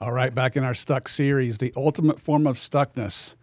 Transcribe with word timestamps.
All 0.00 0.12
right, 0.12 0.32
back 0.32 0.56
in 0.56 0.62
our 0.62 0.74
stuck 0.74 1.08
series, 1.08 1.58
the 1.58 1.72
ultimate 1.76 2.20
form 2.20 2.46
of 2.46 2.54
stuckness, 2.54 3.34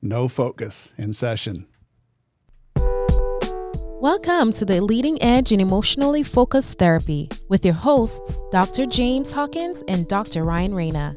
no 0.00 0.28
focus 0.28 0.94
in 0.96 1.12
session. 1.12 1.66
Welcome 4.00 4.52
to 4.52 4.64
the 4.64 4.80
Leading 4.80 5.20
Edge 5.20 5.50
in 5.50 5.58
Emotionally 5.58 6.22
Focused 6.22 6.78
Therapy 6.78 7.28
with 7.48 7.64
your 7.64 7.74
hosts, 7.74 8.40
Dr. 8.52 8.86
James 8.86 9.32
Hawkins 9.32 9.82
and 9.88 10.06
Dr. 10.06 10.44
Ryan 10.44 10.74
Rana. 10.76 11.16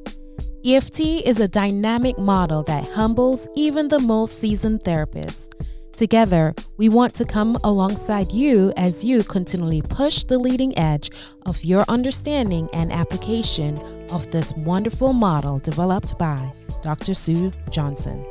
EFT 0.65 0.99
is 0.99 1.39
a 1.39 1.47
dynamic 1.47 2.17
model 2.17 2.63
that 2.63 2.83
humbles 2.85 3.47
even 3.55 3.89
the 3.89 3.99
most 3.99 4.39
seasoned 4.39 4.83
therapists. 4.83 5.56
Together, 5.97 6.53
we 6.77 6.89
want 6.89 7.11
to 7.15 7.25
come 7.25 7.57
alongside 7.63 8.31
you 8.31 8.71
as 8.77 9.03
you 9.03 9.23
continually 9.23 9.81
push 9.81 10.23
the 10.23 10.37
leading 10.37 10.77
edge 10.77 11.09
of 11.47 11.63
your 11.65 11.83
understanding 11.87 12.69
and 12.71 12.93
application 12.93 13.75
of 14.11 14.29
this 14.29 14.53
wonderful 14.57 15.11
model 15.11 15.57
developed 15.57 16.15
by 16.19 16.53
Dr. 16.83 17.15
Sue 17.15 17.49
Johnson. 17.71 18.23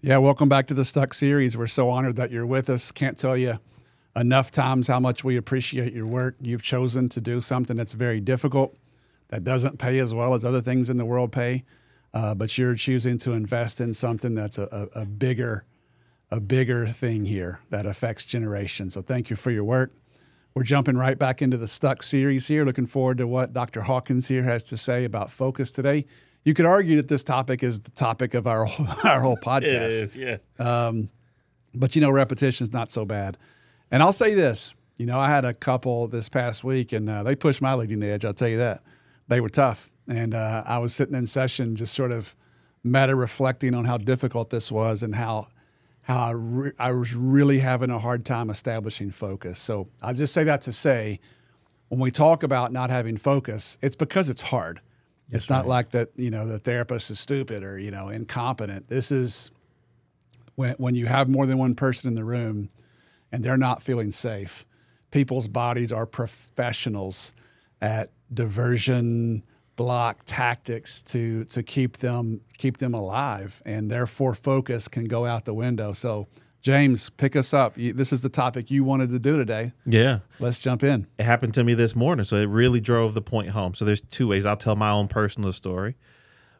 Yeah, 0.00 0.16
welcome 0.16 0.48
back 0.48 0.68
to 0.68 0.74
the 0.74 0.86
Stuck 0.86 1.12
series. 1.12 1.54
We're 1.54 1.66
so 1.66 1.90
honored 1.90 2.16
that 2.16 2.30
you're 2.30 2.46
with 2.46 2.70
us. 2.70 2.90
Can't 2.90 3.18
tell 3.18 3.36
you 3.36 3.58
enough 4.16 4.50
times 4.50 4.86
how 4.86 5.00
much 5.00 5.22
we 5.22 5.36
appreciate 5.36 5.92
your 5.92 6.06
work. 6.06 6.36
You've 6.40 6.62
chosen 6.62 7.10
to 7.10 7.20
do 7.20 7.42
something 7.42 7.76
that's 7.76 7.92
very 7.92 8.20
difficult, 8.20 8.74
that 9.28 9.44
doesn't 9.44 9.78
pay 9.78 9.98
as 9.98 10.14
well 10.14 10.32
as 10.32 10.46
other 10.46 10.62
things 10.62 10.88
in 10.88 10.96
the 10.96 11.04
world 11.04 11.30
pay 11.30 11.64
uh, 12.14 12.34
but 12.34 12.56
you're 12.58 12.74
choosing 12.74 13.18
to 13.18 13.32
invest 13.32 13.80
in 13.80 13.94
something 13.94 14.34
that's 14.34 14.58
a, 14.58 14.88
a, 14.94 15.02
a, 15.02 15.06
bigger 15.06 15.64
a 16.30 16.40
bigger 16.40 16.86
thing 16.88 17.26
here 17.26 17.60
that 17.70 17.86
affects 17.86 18.24
generations. 18.24 18.94
So 18.94 19.02
thank 19.02 19.30
you 19.30 19.36
for 19.36 19.50
your 19.50 19.64
work. 19.64 19.92
We're 20.54 20.64
jumping 20.64 20.96
right 20.96 21.18
back 21.18 21.40
into 21.40 21.56
the 21.56 21.68
Stuck 21.68 22.02
series 22.02 22.46
here. 22.46 22.64
Looking 22.64 22.86
forward 22.86 23.18
to 23.18 23.26
what 23.26 23.52
Dr. 23.52 23.82
Hawkins 23.82 24.28
here 24.28 24.42
has 24.42 24.62
to 24.64 24.76
say 24.76 25.04
about 25.04 25.30
focus 25.30 25.70
today. 25.70 26.06
You 26.44 26.54
could 26.54 26.66
argue 26.66 26.96
that 26.96 27.08
this 27.08 27.22
topic 27.22 27.62
is 27.62 27.80
the 27.80 27.90
topic 27.90 28.34
of 28.34 28.46
our 28.46 28.66
our 29.04 29.20
whole 29.20 29.36
podcast. 29.36 29.62
it 29.62 29.92
is, 29.92 30.16
yeah. 30.16 30.38
Um, 30.58 31.08
but 31.74 31.94
you 31.94 32.02
know, 32.02 32.10
repetition 32.10 32.64
is 32.64 32.72
not 32.72 32.90
so 32.90 33.04
bad. 33.04 33.38
And 33.90 34.02
I'll 34.02 34.12
say 34.12 34.34
this: 34.34 34.74
you 34.96 35.06
know, 35.06 35.20
I 35.20 35.28
had 35.28 35.44
a 35.44 35.54
couple 35.54 36.08
this 36.08 36.28
past 36.28 36.64
week, 36.64 36.92
and 36.92 37.08
uh, 37.08 37.22
they 37.22 37.34
pushed 37.34 37.62
my 37.62 37.74
leading 37.74 38.02
edge. 38.02 38.24
I'll 38.24 38.34
tell 38.34 38.48
you 38.48 38.58
that 38.58 38.82
they 39.28 39.40
were 39.40 39.48
tough. 39.48 39.90
And 40.08 40.34
uh, 40.34 40.64
I 40.66 40.78
was 40.78 40.94
sitting 40.94 41.14
in 41.14 41.26
session, 41.26 41.76
just 41.76 41.94
sort 41.94 42.12
of 42.12 42.34
meta 42.84 43.14
reflecting 43.14 43.74
on 43.74 43.84
how 43.84 43.96
difficult 43.96 44.50
this 44.50 44.70
was 44.70 45.02
and 45.02 45.14
how 45.14 45.48
how 46.02 46.18
I, 46.18 46.30
re- 46.32 46.72
I 46.80 46.90
was 46.90 47.14
really 47.14 47.60
having 47.60 47.90
a 47.90 47.98
hard 47.98 48.24
time 48.24 48.50
establishing 48.50 49.12
focus. 49.12 49.60
So 49.60 49.88
I 50.02 50.12
just 50.12 50.34
say 50.34 50.42
that 50.44 50.62
to 50.62 50.72
say, 50.72 51.20
when 51.88 52.00
we 52.00 52.10
talk 52.10 52.42
about 52.42 52.72
not 52.72 52.90
having 52.90 53.16
focus, 53.16 53.78
it's 53.80 53.94
because 53.94 54.28
it's 54.28 54.40
hard. 54.40 54.80
That's 55.30 55.44
it's 55.44 55.50
not 55.50 55.58
right. 55.58 55.68
like 55.68 55.90
that, 55.92 56.08
you 56.16 56.30
know, 56.30 56.44
the 56.44 56.58
therapist 56.58 57.10
is 57.10 57.20
stupid 57.20 57.62
or, 57.62 57.78
you 57.78 57.92
know, 57.92 58.08
incompetent. 58.08 58.88
This 58.88 59.12
is 59.12 59.52
when, 60.56 60.74
when 60.78 60.96
you 60.96 61.06
have 61.06 61.28
more 61.28 61.46
than 61.46 61.56
one 61.56 61.76
person 61.76 62.08
in 62.08 62.14
the 62.16 62.24
room 62.24 62.68
and 63.30 63.44
they're 63.44 63.56
not 63.56 63.80
feeling 63.82 64.10
safe. 64.10 64.66
People's 65.12 65.46
bodies 65.46 65.92
are 65.92 66.06
professionals 66.06 67.32
at 67.80 68.10
diversion, 68.32 69.44
block 69.76 70.22
tactics 70.26 71.02
to 71.02 71.44
to 71.46 71.62
keep 71.62 71.98
them 71.98 72.40
keep 72.58 72.78
them 72.78 72.94
alive, 72.94 73.62
and 73.64 73.90
therefore 73.90 74.34
focus 74.34 74.88
can 74.88 75.04
go 75.06 75.26
out 75.26 75.44
the 75.44 75.54
window. 75.54 75.92
So. 75.92 76.28
James, 76.60 77.10
pick 77.10 77.34
us 77.34 77.52
up. 77.52 77.76
You, 77.76 77.92
this 77.92 78.12
is 78.12 78.22
the 78.22 78.28
topic 78.28 78.70
you 78.70 78.84
wanted 78.84 79.10
to 79.10 79.18
do 79.18 79.36
today. 79.36 79.72
Yeah. 79.84 80.20
Let's 80.38 80.60
jump 80.60 80.84
in. 80.84 81.08
It 81.18 81.24
happened 81.24 81.54
to 81.54 81.64
me 81.64 81.74
this 81.74 81.96
morning, 81.96 82.24
so 82.24 82.36
it 82.36 82.44
really 82.44 82.80
drove 82.80 83.14
the 83.14 83.20
point 83.20 83.48
home. 83.48 83.74
So 83.74 83.84
there's 83.84 84.00
two 84.00 84.28
ways. 84.28 84.46
I'll 84.46 84.56
tell 84.56 84.76
my 84.76 84.90
own 84.90 85.08
personal 85.08 85.52
story. 85.52 85.96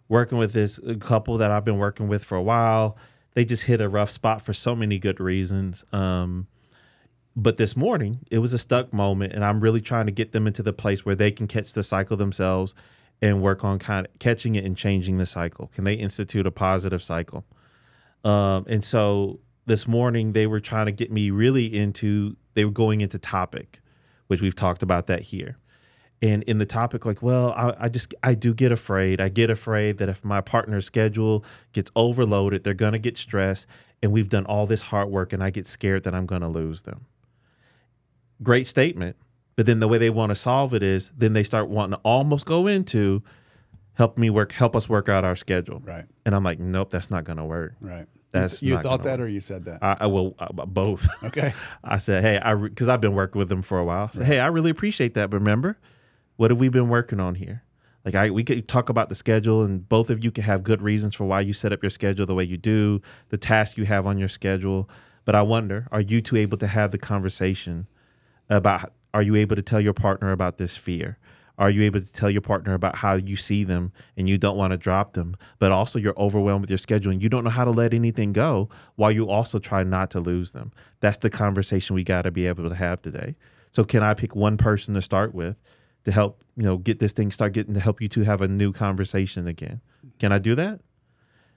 Working 0.08 0.38
with 0.38 0.55
this 0.55 0.80
couple 0.98 1.38
that 1.38 1.52
I've 1.52 1.64
been 1.64 1.78
working 1.78 2.08
with 2.08 2.24
for 2.24 2.34
a 2.34 2.42
while, 2.42 2.98
they 3.34 3.44
just 3.44 3.66
hit 3.66 3.80
a 3.80 3.88
rough 3.88 4.10
spot 4.10 4.42
for 4.42 4.52
so 4.52 4.74
many 4.74 4.98
good 4.98 5.20
reasons. 5.20 5.84
Um, 5.92 6.48
but 7.36 7.56
this 7.56 7.77
morning, 7.77 8.17
it 8.28 8.39
was 8.39 8.52
a 8.52 8.58
stuck 8.58 8.92
moment, 8.92 9.33
and 9.33 9.45
I'm 9.45 9.61
really 9.61 9.80
trying 9.80 10.06
to 10.06 10.12
get 10.12 10.33
them 10.33 10.48
into 10.48 10.64
the 10.64 10.72
place 10.72 11.06
where 11.06 11.14
they 11.14 11.30
can 11.30 11.46
catch 11.46 11.74
the 11.74 11.84
cycle 11.84 12.17
themselves 12.17 12.74
and 13.22 13.40
work 13.40 13.64
on 13.64 13.78
kind 13.78 14.06
of 14.06 14.18
catching 14.18 14.56
it 14.56 14.64
and 14.64 14.77
changing 14.77 15.16
the 15.16 15.24
cycle? 15.24 15.68
Can 15.68 15.84
they 15.84 15.94
institute 15.94 16.46
a 16.46 16.50
positive 16.50 17.02
cycle? 17.02 17.44
Um, 18.24 18.66
and 18.68 18.84
so 18.84 19.38
this 19.64 19.86
morning 19.86 20.33
they 20.33 20.46
were 20.46 20.60
trying 20.60 20.86
to 20.86 20.92
get 20.92 21.10
me 21.10 21.30
really 21.30 21.74
into 21.74 22.36
they 22.55 22.64
were 22.64 22.72
going 22.72 23.00
into 23.00 23.18
topic, 23.18 23.80
which 24.27 24.42
we've 24.42 24.56
talked 24.56 24.83
about 24.83 25.06
that 25.06 25.22
here. 25.22 25.56
And 26.20 26.44
in 26.44 26.58
the 26.58 26.66
topic, 26.66 27.05
like, 27.05 27.20
well, 27.22 27.52
I, 27.52 27.86
I 27.86 27.88
just 27.88 28.14
I 28.22 28.34
do 28.34 28.52
get 28.55 28.70
afraid. 28.72 29.20
I 29.20 29.28
get 29.28 29.50
afraid 29.50 29.98
that 29.98 30.08
if 30.08 30.24
my 30.24 30.40
partner's 30.40 30.84
schedule 30.84 31.44
gets 31.72 31.90
overloaded, 31.96 32.64
they're 32.64 32.74
gonna 32.74 32.98
get 32.98 33.16
stressed. 33.16 33.66
And 34.02 34.12
we've 34.12 34.28
done 34.28 34.46
all 34.46 34.66
this 34.66 34.83
hard 34.83 35.08
work, 35.08 35.33
and 35.33 35.42
I 35.42 35.50
get 35.50 35.66
scared 35.66 36.02
that 36.02 36.14
I'm 36.14 36.27
gonna 36.27 36.50
lose 36.50 36.83
them. 36.83 37.06
Great 38.42 38.66
statement 38.66 39.16
but 39.62 39.67
then 39.67 39.78
the 39.78 39.86
way 39.86 39.96
they 39.96 40.11
want 40.11 40.30
to 40.30 40.34
solve 40.34 40.74
it 40.74 40.83
is 40.83 41.12
then 41.17 41.34
they 41.34 41.45
start 41.45 41.68
wanting 41.68 41.92
to 41.92 42.00
almost 42.02 42.46
go 42.46 42.67
into 42.67 43.23
help 43.92 44.18
me 44.18 44.28
work, 44.28 44.50
help 44.50 44.74
us 44.74 44.89
work 44.89 45.08
out 45.08 45.24
our 45.24 45.36
schedule. 45.36 45.80
Right. 45.84 46.05
And 46.27 46.34
I'm 46.34 46.42
like, 46.42 46.58
nope, 46.58 46.90
that's 46.90 47.12
not 47.12 47.23
going 47.23 47.36
to 47.36 47.45
work. 47.45 47.74
Right. 47.80 48.08
That's 48.33 48.61
you, 48.61 48.77
thought 48.80 49.05
that, 49.05 49.20
work. 49.20 49.27
or 49.27 49.28
you 49.28 49.39
said 49.39 49.67
that? 49.67 49.78
I, 49.80 49.98
I 50.01 50.06
will 50.08 50.34
uh, 50.40 50.51
both. 50.67 51.06
Okay. 51.22 51.55
I 51.84 51.98
said, 51.98 52.24
hey, 52.24 52.40
I 52.40 52.56
because 52.56 52.89
I've 52.89 53.01
been 53.01 53.14
working 53.14 53.39
with 53.39 53.51
them 53.51 53.62
for 53.62 53.78
a 53.78 53.84
while. 53.84 54.11
Said, 54.11 54.22
right. 54.22 54.27
hey, 54.27 54.40
I 54.40 54.48
really 54.48 54.70
appreciate 54.70 55.14
that. 55.14 55.30
But 55.30 55.36
remember, 55.36 55.78
what 56.34 56.51
have 56.51 56.58
we 56.58 56.68
been 56.68 56.89
working 56.89 57.20
on 57.20 57.36
here? 57.36 57.62
Like 58.05 58.17
I, 58.17 58.30
we 58.30 58.42
could 58.42 58.67
talk 58.67 58.89
about 58.89 59.11
the 59.11 59.14
schedule, 59.14 59.62
and 59.62 59.89
both 59.89 60.11
of 60.11 60.24
you 60.24 60.33
can 60.33 60.42
have 60.42 60.64
good 60.64 60.83
reasons 60.83 61.14
for 61.14 61.24
why 61.24 61.40
you 61.40 61.52
set 61.52 61.72
up 61.72 61.84
your 61.84 61.90
schedule 61.90 62.27
the 62.27 62.34
way 62.34 62.42
you 62.42 62.56
do, 62.56 63.01
the 63.28 63.39
task 63.39 63.78
you 63.78 63.84
have 63.84 64.08
on 64.08 64.18
your 64.18 64.28
schedule. 64.28 64.90
But 65.24 65.36
I 65.36 65.42
wonder, 65.42 65.86
are 65.92 66.01
you 66.01 66.20
two 66.20 66.34
able 66.34 66.58
to 66.58 66.67
have 66.67 66.90
the 66.90 66.98
conversation 66.98 67.86
about 68.51 68.92
are 69.14 69.23
you 69.23 69.36
able 69.36 69.56
to 69.56 69.62
tell 69.62 69.80
your 69.80 69.92
partner 69.92 70.33
about 70.33 70.58
this 70.58 70.77
fear? 70.77 71.18
Are 71.58 71.70
you 71.70 71.83
able 71.83 72.00
to 72.00 72.12
tell 72.12 72.30
your 72.30 72.40
partner 72.40 72.74
about 72.74 72.96
how 72.96 73.14
you 73.14 73.36
see 73.36 73.62
them 73.62 73.92
and 74.17 74.28
you 74.28 74.39
don't 74.39 74.56
want 74.56 74.73
to 74.73 74.77
drop 74.77 75.12
them, 75.12 75.34
but 75.58 75.70
also 75.70 75.98
you're 75.98 76.18
overwhelmed 76.18 76.62
with 76.62 76.70
your 76.70 76.78
schedule 76.78 77.12
and 77.12 77.22
you 77.22 77.28
don't 77.28 77.45
know 77.45 77.51
how 77.51 77.64
to 77.64 77.70
let 77.70 77.92
anything 77.92 78.33
go 78.33 78.68
while 78.96 79.12
you 79.12 79.28
also 79.28 79.58
try 79.58 79.84
not 79.84 80.11
to 80.12 80.20
lose 80.20 80.52
them? 80.52 80.72
That's 81.01 81.18
the 81.18 81.30
conversation 81.30 81.95
we 81.95 82.05
got 82.05 82.22
to 82.22 82.30
be 82.30 82.46
able 82.46 82.68
to 82.68 82.74
have 82.74 83.02
today. 83.02 83.36
So, 83.70 83.84
can 83.84 84.02
I 84.02 84.14
pick 84.14 84.34
one 84.34 84.56
person 84.56 84.95
to 84.95 85.02
start 85.02 85.34
with 85.34 85.56
to 86.05 86.12
help, 86.12 86.42
you 86.56 86.64
know, 86.64 86.78
get 86.78 86.98
this 86.98 87.12
thing 87.12 87.30
start 87.30 87.52
getting 87.52 87.74
to 87.74 87.80
help 87.80 88.01
you 88.01 88.08
to 88.08 88.22
have 88.22 88.40
a 88.40 88.48
new 88.48 88.72
conversation 88.72 89.46
again? 89.46 89.80
Can 90.18 90.33
I 90.33 90.39
do 90.39 90.55
that? 90.55 90.80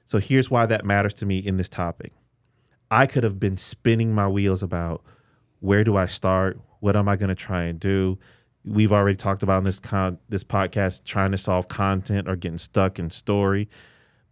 So, 0.05 0.19
here's 0.19 0.51
why 0.51 0.65
that 0.65 0.85
matters 0.85 1.13
to 1.15 1.25
me 1.25 1.39
in 1.39 1.57
this 1.57 1.69
topic. 1.69 2.13
I 2.91 3.07
could 3.07 3.23
have 3.23 3.39
been 3.39 3.57
spinning 3.57 4.13
my 4.13 4.27
wheels 4.27 4.61
about 4.61 5.03
where 5.59 5.83
do 5.83 5.97
I 5.97 6.05
start? 6.05 6.59
What 6.85 6.95
am 6.95 7.09
I 7.09 7.15
going 7.15 7.29
to 7.29 7.35
try 7.35 7.63
and 7.63 7.79
do? 7.79 8.19
We've 8.63 8.91
already 8.91 9.15
talked 9.17 9.41
about 9.41 9.57
in 9.57 9.63
this 9.63 9.79
con- 9.79 10.19
this 10.29 10.43
podcast 10.43 11.03
trying 11.03 11.31
to 11.31 11.37
solve 11.37 11.67
content 11.67 12.29
or 12.29 12.35
getting 12.35 12.59
stuck 12.59 12.99
in 12.99 13.09
story. 13.09 13.69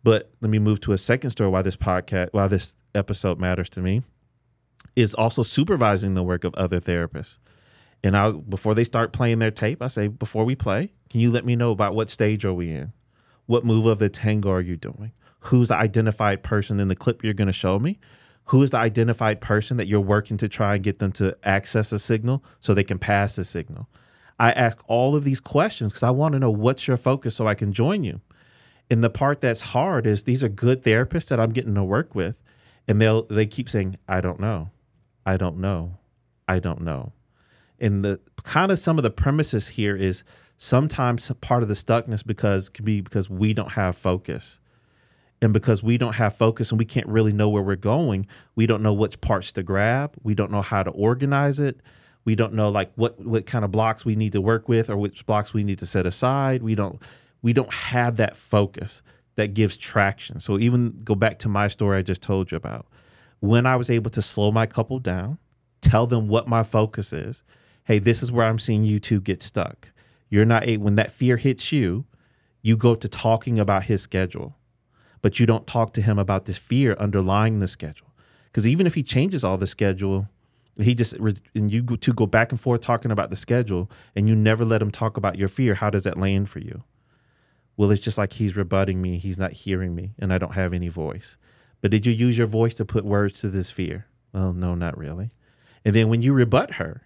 But 0.04 0.32
let 0.40 0.52
me 0.52 0.60
move 0.60 0.80
to 0.82 0.94
a 0.94 1.00
second 1.00 1.32
story 1.32 1.50
why 1.50 1.64
this 1.64 1.76
podcast, 1.76 2.30
why 2.32 2.48
this 2.48 2.76
episode 2.94 3.40
matters 3.40 3.70
to 3.72 3.82
me, 3.82 4.04
is 4.96 5.16
also 5.16 5.42
supervising 5.42 6.14
the 6.14 6.22
work 6.22 6.44
of 6.44 6.54
other 6.54 6.80
therapists. 6.80 7.40
And 8.04 8.16
I 8.16 8.30
before 8.34 8.76
they 8.76 8.84
start 8.84 9.14
playing 9.14 9.40
their 9.40 9.50
tape, 9.50 9.82
I 9.82 9.88
say, 9.88 10.08
before 10.08 10.46
we 10.46 10.54
play, 10.54 10.94
can 11.10 11.22
you 11.22 11.32
let 11.32 11.46
me 11.46 11.56
know 11.56 11.72
about 11.72 11.96
what 11.96 12.12
stage 12.12 12.46
are 12.46 12.54
we 12.54 12.70
in? 12.70 12.94
What 13.48 13.66
move 13.66 13.88
of 13.88 13.98
the 13.98 14.10
tango 14.10 14.52
are 14.52 14.62
you 14.62 14.78
doing? 14.78 15.14
Who's 15.46 15.70
the 15.70 15.76
identified 15.76 16.44
person 16.44 16.80
in 16.80 16.88
the 16.88 16.96
clip 16.96 17.24
you're 17.24 17.34
going 17.34 17.48
to 17.48 17.52
show 17.52 17.80
me? 17.80 18.00
Who 18.46 18.62
is 18.62 18.72
the 18.72 18.78
identified 18.78 19.42
person 19.42 19.78
that 19.78 19.88
you're 19.88 20.02
working 20.02 20.38
to 20.38 20.48
try 20.48 20.76
and 20.76 20.84
get 20.84 21.00
them 21.00 21.12
to 21.14 21.36
access 21.44 21.92
a 21.92 22.00
signal 22.00 22.44
so 22.60 22.74
they 22.74 22.84
can 22.84 23.00
pass 23.00 23.36
the 23.36 23.44
signal. 23.44 23.88
I 24.40 24.52
ask 24.52 24.80
all 24.88 25.16
of 25.16 25.24
these 25.24 25.40
questions 25.40 25.92
because 25.92 26.04
I 26.04 26.10
want 26.12 26.34
to 26.34 26.40
know 26.40 26.52
what's 26.52 26.88
your 26.88 26.98
focus 26.98 27.36
so 27.36 27.48
I 27.48 27.56
can 27.56 27.72
join 27.72 28.04
you. 28.04 28.22
And 28.90 29.04
the 29.04 29.10
part 29.10 29.42
that's 29.42 29.62
hard 29.62 30.06
is 30.06 30.24
these 30.24 30.44
are 30.44 30.50
good 30.50 30.84
therapists 30.84 31.30
that 31.30 31.40
I'm 31.40 31.52
getting 31.52 31.76
to 31.76 31.84
work 31.84 32.14
with, 32.14 32.38
and 32.88 33.02
they'll 33.02 33.24
they 33.24 33.46
keep 33.46 33.70
saying, 33.70 33.98
I 34.08 34.20
don't 34.20 34.40
know. 34.40 34.72
I 35.26 35.38
don't 35.38 35.58
know. 35.58 35.98
I 36.48 36.60
don't 36.60 36.82
know. 36.82 37.14
And 37.80 38.04
the 38.04 38.20
kind 38.44 38.72
of 38.72 38.80
some 38.80 39.00
of 39.00 39.04
the 39.04 39.10
premises 39.10 39.70
here 39.70 39.96
is 39.96 40.24
sometimes 40.58 41.32
part 41.42 41.64
of 41.64 41.70
the 41.70 41.76
stuckness 41.76 42.26
because 42.26 42.70
could 42.70 42.86
be 42.86 43.02
because 43.02 43.30
we 43.30 43.54
don't 43.54 43.74
have 43.74 43.96
focus 43.96 44.60
and 45.44 45.54
because 45.54 45.84
we 45.84 45.98
don't 45.98 46.16
have 46.16 46.36
focus 46.36 46.72
and 46.72 46.80
we 46.80 46.86
can't 46.86 47.08
really 47.08 47.34
know 47.34 47.50
where 47.50 47.62
we're 47.62 47.76
going 47.76 48.26
we 48.56 48.66
don't 48.66 48.82
know 48.82 48.94
which 48.94 49.20
parts 49.22 49.52
to 49.54 49.64
grab. 49.64 50.16
We 50.24 50.36
don't 50.36 50.52
know 50.52 50.62
how 50.62 50.84
to 50.84 50.92
organize 50.92 51.60
it. 51.60 51.82
We 52.26 52.36
don't 52.36 52.54
know 52.54 52.70
like 52.70 52.92
what 52.96 53.20
what 53.20 53.46
kind 53.46 53.66
of 53.66 53.72
blocks 53.72 54.06
we 54.06 54.16
need 54.16 54.32
to 54.34 54.42
work 54.42 54.70
with 54.70 54.90
or 54.90 54.98
which 54.98 55.26
blocks 55.26 55.54
we 55.54 55.64
need 55.64 55.80
to 55.80 55.86
set 55.86 56.06
aside. 56.06 56.64
We 56.64 56.76
don't 56.76 57.02
we 57.42 57.54
don't 57.54 57.74
have 57.74 58.18
that 58.18 58.38
focus 58.38 59.04
that 59.36 59.54
gives 59.54 59.76
traction. 59.76 60.40
So 60.40 60.60
even 60.60 61.02
go 61.04 61.16
back 61.16 61.40
to 61.40 61.50
my 61.50 61.68
story 61.68 61.98
i 61.98 62.02
just 62.02 62.22
told 62.22 62.52
you 62.52 62.58
about. 62.58 62.88
When 63.40 63.66
i 63.66 63.76
was 63.76 63.90
able 63.90 64.12
to 64.12 64.22
slow 64.22 64.52
my 64.52 64.66
couple 64.66 65.00
down 65.00 65.38
tell 65.82 66.08
them 66.08 66.30
what 66.30 66.48
my 66.48 66.64
focus 66.64 67.12
is 67.12 67.44
hey 67.84 68.00
this 68.00 68.24
is 68.24 68.32
where 68.32 68.46
i'm 68.46 68.58
seeing 68.58 68.84
you 68.84 69.00
two 69.00 69.20
get 69.20 69.42
stuck. 69.42 69.90
You're 70.30 70.46
not 70.46 70.66
a 70.66 70.78
when 70.78 70.96
that 70.96 71.12
fear 71.12 71.38
hits 71.38 71.72
you, 71.72 72.06
you 72.62 72.78
go 72.78 72.96
to 72.96 73.08
talking 73.10 73.60
about 73.60 73.84
his 73.84 74.02
schedule, 74.02 74.56
but 75.24 75.40
you 75.40 75.48
don't 75.48 75.66
talk 75.66 75.94
to 75.94 76.02
him 76.02 76.20
about 76.20 76.46
this 76.46 76.60
fear 76.60 76.94
underlying 77.00 77.60
the 77.60 77.68
schedule. 77.68 78.14
Because 78.46 78.68
even 78.68 78.86
if 78.86 78.94
he 78.94 79.02
changes 79.02 79.44
all 79.44 79.58
the 79.58 79.66
schedule, 79.66 80.28
he 80.78 80.94
just 80.94 81.14
and 81.14 81.72
you 81.72 81.82
two 81.82 82.14
go 82.14 82.28
back 82.28 82.52
and 82.52 82.60
forth 82.60 82.82
talking 82.82 83.10
about 83.10 83.32
the 83.32 83.36
schedule, 83.36 83.90
and 84.16 84.28
you 84.28 84.36
never 84.36 84.66
let 84.66 84.82
him 84.82 84.92
talk 84.92 85.18
about 85.18 85.38
your 85.38 85.48
fear. 85.48 85.76
How 85.76 85.90
does 85.90 86.04
that 86.04 86.18
land 86.18 86.50
for 86.50 86.60
you? 86.60 86.84
Well, 87.78 87.90
it's 87.90 88.02
just 88.02 88.18
like 88.18 88.34
he's 88.34 88.56
rebutting 88.56 89.02
me. 89.02 89.18
He's 89.18 89.40
not 89.40 89.54
hearing 89.54 89.96
me, 89.96 90.14
and 90.20 90.32
I 90.32 90.38
don't 90.38 90.54
have 90.54 90.74
any 90.74 90.90
voice. 90.90 91.38
But 91.82 91.90
did 91.90 92.06
you 92.06 92.14
use 92.14 92.38
your 92.38 92.48
voice 92.48 92.74
to 92.76 92.86
put 92.86 93.06
words 93.06 93.40
to 93.42 93.50
this 93.50 93.72
fear? 93.72 94.08
Well, 94.34 94.52
no, 94.52 94.76
not 94.76 94.98
really. 94.98 95.30
And 95.86 95.96
then 95.96 96.10
when 96.10 96.22
you 96.22 96.34
rebut 96.34 96.76
her, 96.76 97.04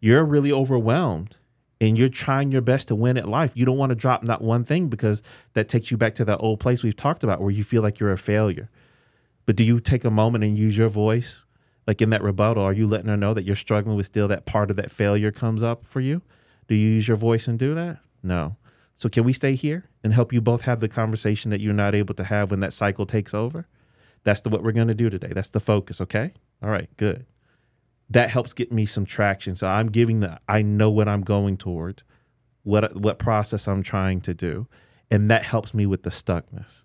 you're 0.00 0.24
really 0.24 0.52
overwhelmed 0.52 1.38
and 1.82 1.98
you're 1.98 2.08
trying 2.08 2.52
your 2.52 2.60
best 2.60 2.88
to 2.88 2.94
win 2.94 3.16
at 3.16 3.28
life. 3.28 3.52
You 3.54 3.64
don't 3.64 3.76
want 3.76 3.90
to 3.90 3.96
drop 3.96 4.22
not 4.22 4.40
one 4.40 4.62
thing 4.62 4.88
because 4.88 5.22
that 5.54 5.68
takes 5.68 5.90
you 5.90 5.96
back 5.96 6.14
to 6.14 6.24
that 6.24 6.38
old 6.38 6.60
place 6.60 6.84
we've 6.84 6.94
talked 6.94 7.24
about 7.24 7.40
where 7.40 7.50
you 7.50 7.64
feel 7.64 7.82
like 7.82 7.98
you're 7.98 8.12
a 8.12 8.18
failure. 8.18 8.70
But 9.46 9.56
do 9.56 9.64
you 9.64 9.80
take 9.80 10.04
a 10.04 10.10
moment 10.10 10.44
and 10.44 10.56
use 10.56 10.78
your 10.78 10.88
voice? 10.88 11.44
Like 11.84 12.00
in 12.00 12.10
that 12.10 12.22
rebuttal, 12.22 12.62
are 12.62 12.72
you 12.72 12.86
letting 12.86 13.08
her 13.08 13.16
know 13.16 13.34
that 13.34 13.42
you're 13.42 13.56
struggling 13.56 13.96
with 13.96 14.06
still 14.06 14.28
that 14.28 14.46
part 14.46 14.70
of 14.70 14.76
that 14.76 14.92
failure 14.92 15.32
comes 15.32 15.64
up 15.64 15.84
for 15.84 16.00
you? 16.00 16.22
Do 16.68 16.76
you 16.76 16.88
use 16.88 17.08
your 17.08 17.16
voice 17.16 17.48
and 17.48 17.58
do 17.58 17.74
that? 17.74 17.98
No. 18.22 18.56
So 18.94 19.08
can 19.08 19.24
we 19.24 19.32
stay 19.32 19.56
here 19.56 19.86
and 20.04 20.14
help 20.14 20.32
you 20.32 20.40
both 20.40 20.62
have 20.62 20.78
the 20.78 20.88
conversation 20.88 21.50
that 21.50 21.60
you're 21.60 21.74
not 21.74 21.96
able 21.96 22.14
to 22.14 22.24
have 22.24 22.52
when 22.52 22.60
that 22.60 22.72
cycle 22.72 23.06
takes 23.06 23.34
over? 23.34 23.66
That's 24.22 24.40
the 24.40 24.50
what 24.50 24.62
we're 24.62 24.70
going 24.70 24.86
to 24.86 24.94
do 24.94 25.10
today. 25.10 25.32
That's 25.34 25.50
the 25.50 25.58
focus, 25.58 26.00
okay? 26.00 26.32
All 26.62 26.70
right, 26.70 26.88
good. 26.96 27.26
That 28.12 28.30
helps 28.30 28.52
get 28.52 28.70
me 28.70 28.86
some 28.86 29.06
traction. 29.06 29.56
So 29.56 29.66
I'm 29.66 29.88
giving 29.88 30.20
the 30.20 30.38
I 30.48 30.62
know 30.62 30.90
what 30.90 31.08
I'm 31.08 31.22
going 31.22 31.56
towards, 31.56 32.04
what 32.62 32.94
what 32.94 33.18
process 33.18 33.66
I'm 33.66 33.82
trying 33.82 34.20
to 34.22 34.34
do, 34.34 34.66
and 35.10 35.30
that 35.30 35.44
helps 35.44 35.72
me 35.72 35.86
with 35.86 36.02
the 36.02 36.10
stuckness. 36.10 36.84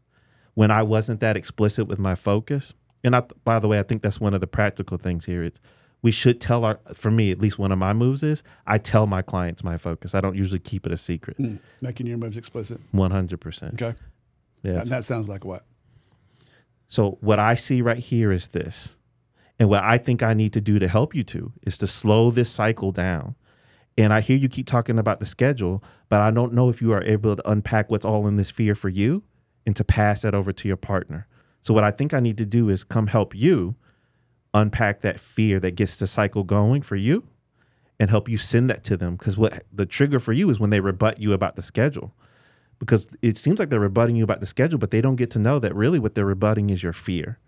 When 0.54 0.72
I 0.72 0.84
wasn't 0.84 1.20
that 1.20 1.38
explicit 1.38 1.88
with 1.88 2.00
my 2.00 2.16
focus, 2.16 2.74
and 3.04 3.16
I, 3.16 3.24
by 3.44 3.60
the 3.60 3.68
way, 3.68 3.78
I 3.80 3.84
think 3.84 4.02
that's 4.02 4.20
one 4.20 4.34
of 4.34 4.42
the 4.42 4.48
practical 4.48 4.98
things 4.98 5.26
here. 5.26 5.44
It's 5.44 5.60
we 6.02 6.12
should 6.12 6.40
tell 6.40 6.64
our 6.64 6.80
for 6.94 7.12
me 7.12 7.32
at 7.32 7.40
least 7.40 7.60
one 7.60 7.72
of 7.72 7.78
my 7.78 7.94
moves 7.94 8.24
is 8.24 8.44
I 8.66 8.78
tell 8.78 9.06
my 9.06 9.22
clients 9.22 9.64
my 9.64 9.78
focus. 9.78 10.16
I 10.16 10.22
don't 10.22 10.36
usually 10.36 10.60
keep 10.60 10.86
it 10.86 10.92
a 10.92 10.98
secret. 10.98 11.38
Mm, 11.38 11.60
making 11.82 12.08
your 12.08 12.18
moves 12.18 12.38
explicit. 12.38 12.80
One 12.92 13.12
hundred 13.12 13.42
percent. 13.42 13.82
Okay. 13.82 13.98
Yeah. 14.64 14.80
And 14.82 14.88
that 14.88 15.04
sounds 15.04 15.28
like 15.28 15.46
what? 15.46 15.66
So 16.88 17.18
what 17.22 17.40
I 17.40 17.56
see 17.56 17.82
right 17.82 18.00
here 18.00 18.32
is 18.32 18.48
this. 18.48 18.97
And 19.60 19.70
what 19.70 19.84
I 19.84 19.98
think 19.98 20.22
I 20.22 20.34
need 20.34 20.54
to 20.54 20.62
do 20.62 20.80
to 20.80 20.88
help 20.88 21.16
you 21.16 21.24
to 21.26 21.52
is 21.64 21.78
to 21.80 21.88
slow 21.88 22.30
this 22.30 22.50
cycle 22.50 22.92
down. 22.92 23.36
And 23.98 24.14
I 24.14 24.22
hear 24.22 24.38
you 24.38 24.48
keep 24.48 24.68
talking 24.68 25.00
about 25.00 25.20
the 25.20 25.26
schedule, 25.26 25.84
but 26.10 26.22
I 26.22 26.30
don't 26.30 26.54
know 26.54 26.70
if 26.70 26.82
you 26.82 26.92
are 26.94 27.04
able 27.04 27.36
to 27.36 27.50
unpack 27.50 27.90
what's 27.90 28.06
all 28.06 28.28
in 28.28 28.36
this 28.36 28.52
fear 28.52 28.76
for 28.76 28.90
you 28.90 29.24
and 29.66 29.76
to 29.76 29.84
pass 29.84 30.22
that 30.22 30.36
over 30.36 30.54
to 30.54 30.68
your 30.68 30.78
partner. 30.78 31.28
So 31.62 31.74
what 31.74 31.84
I 31.84 31.92
think 31.92 32.14
I 32.14 32.20
need 32.20 32.38
to 32.38 32.46
do 32.46 32.70
is 32.70 32.84
come 32.84 33.08
help 33.08 33.34
you 33.34 33.76
unpack 34.54 35.02
that 35.02 35.20
fear 35.20 35.60
that 35.60 35.72
gets 35.72 35.98
the 35.98 36.08
cycle 36.08 36.44
going 36.44 36.84
for 36.84 36.96
you 36.96 37.28
and 38.00 38.10
help 38.10 38.30
you 38.30 38.38
send 38.38 38.70
that 38.70 38.84
to 38.86 38.96
them 38.96 39.16
because 39.16 39.38
what 39.38 39.64
the 39.74 39.86
trigger 39.86 40.20
for 40.20 40.34
you 40.34 40.50
is 40.50 40.60
when 40.60 40.70
they 40.70 40.80
rebut 40.80 41.20
you 41.20 41.34
about 41.34 41.56
the 41.56 41.64
schedule 41.64 42.14
because 42.80 43.10
it 43.22 43.38
seems 43.38 43.60
like 43.60 43.70
they're 43.70 43.80
rebutting 43.80 44.16
you 44.16 44.24
about 44.24 44.40
the 44.40 44.46
schedule, 44.46 44.78
but 44.78 44.92
they 44.92 45.02
don't 45.02 45.16
get 45.16 45.32
to 45.32 45.40
know 45.40 45.60
that 45.60 45.76
really 45.76 46.00
what 46.00 46.16
they're 46.16 46.26
rebutting 46.26 46.70
is 46.70 46.84
your 46.84 46.94
fear. 46.94 47.40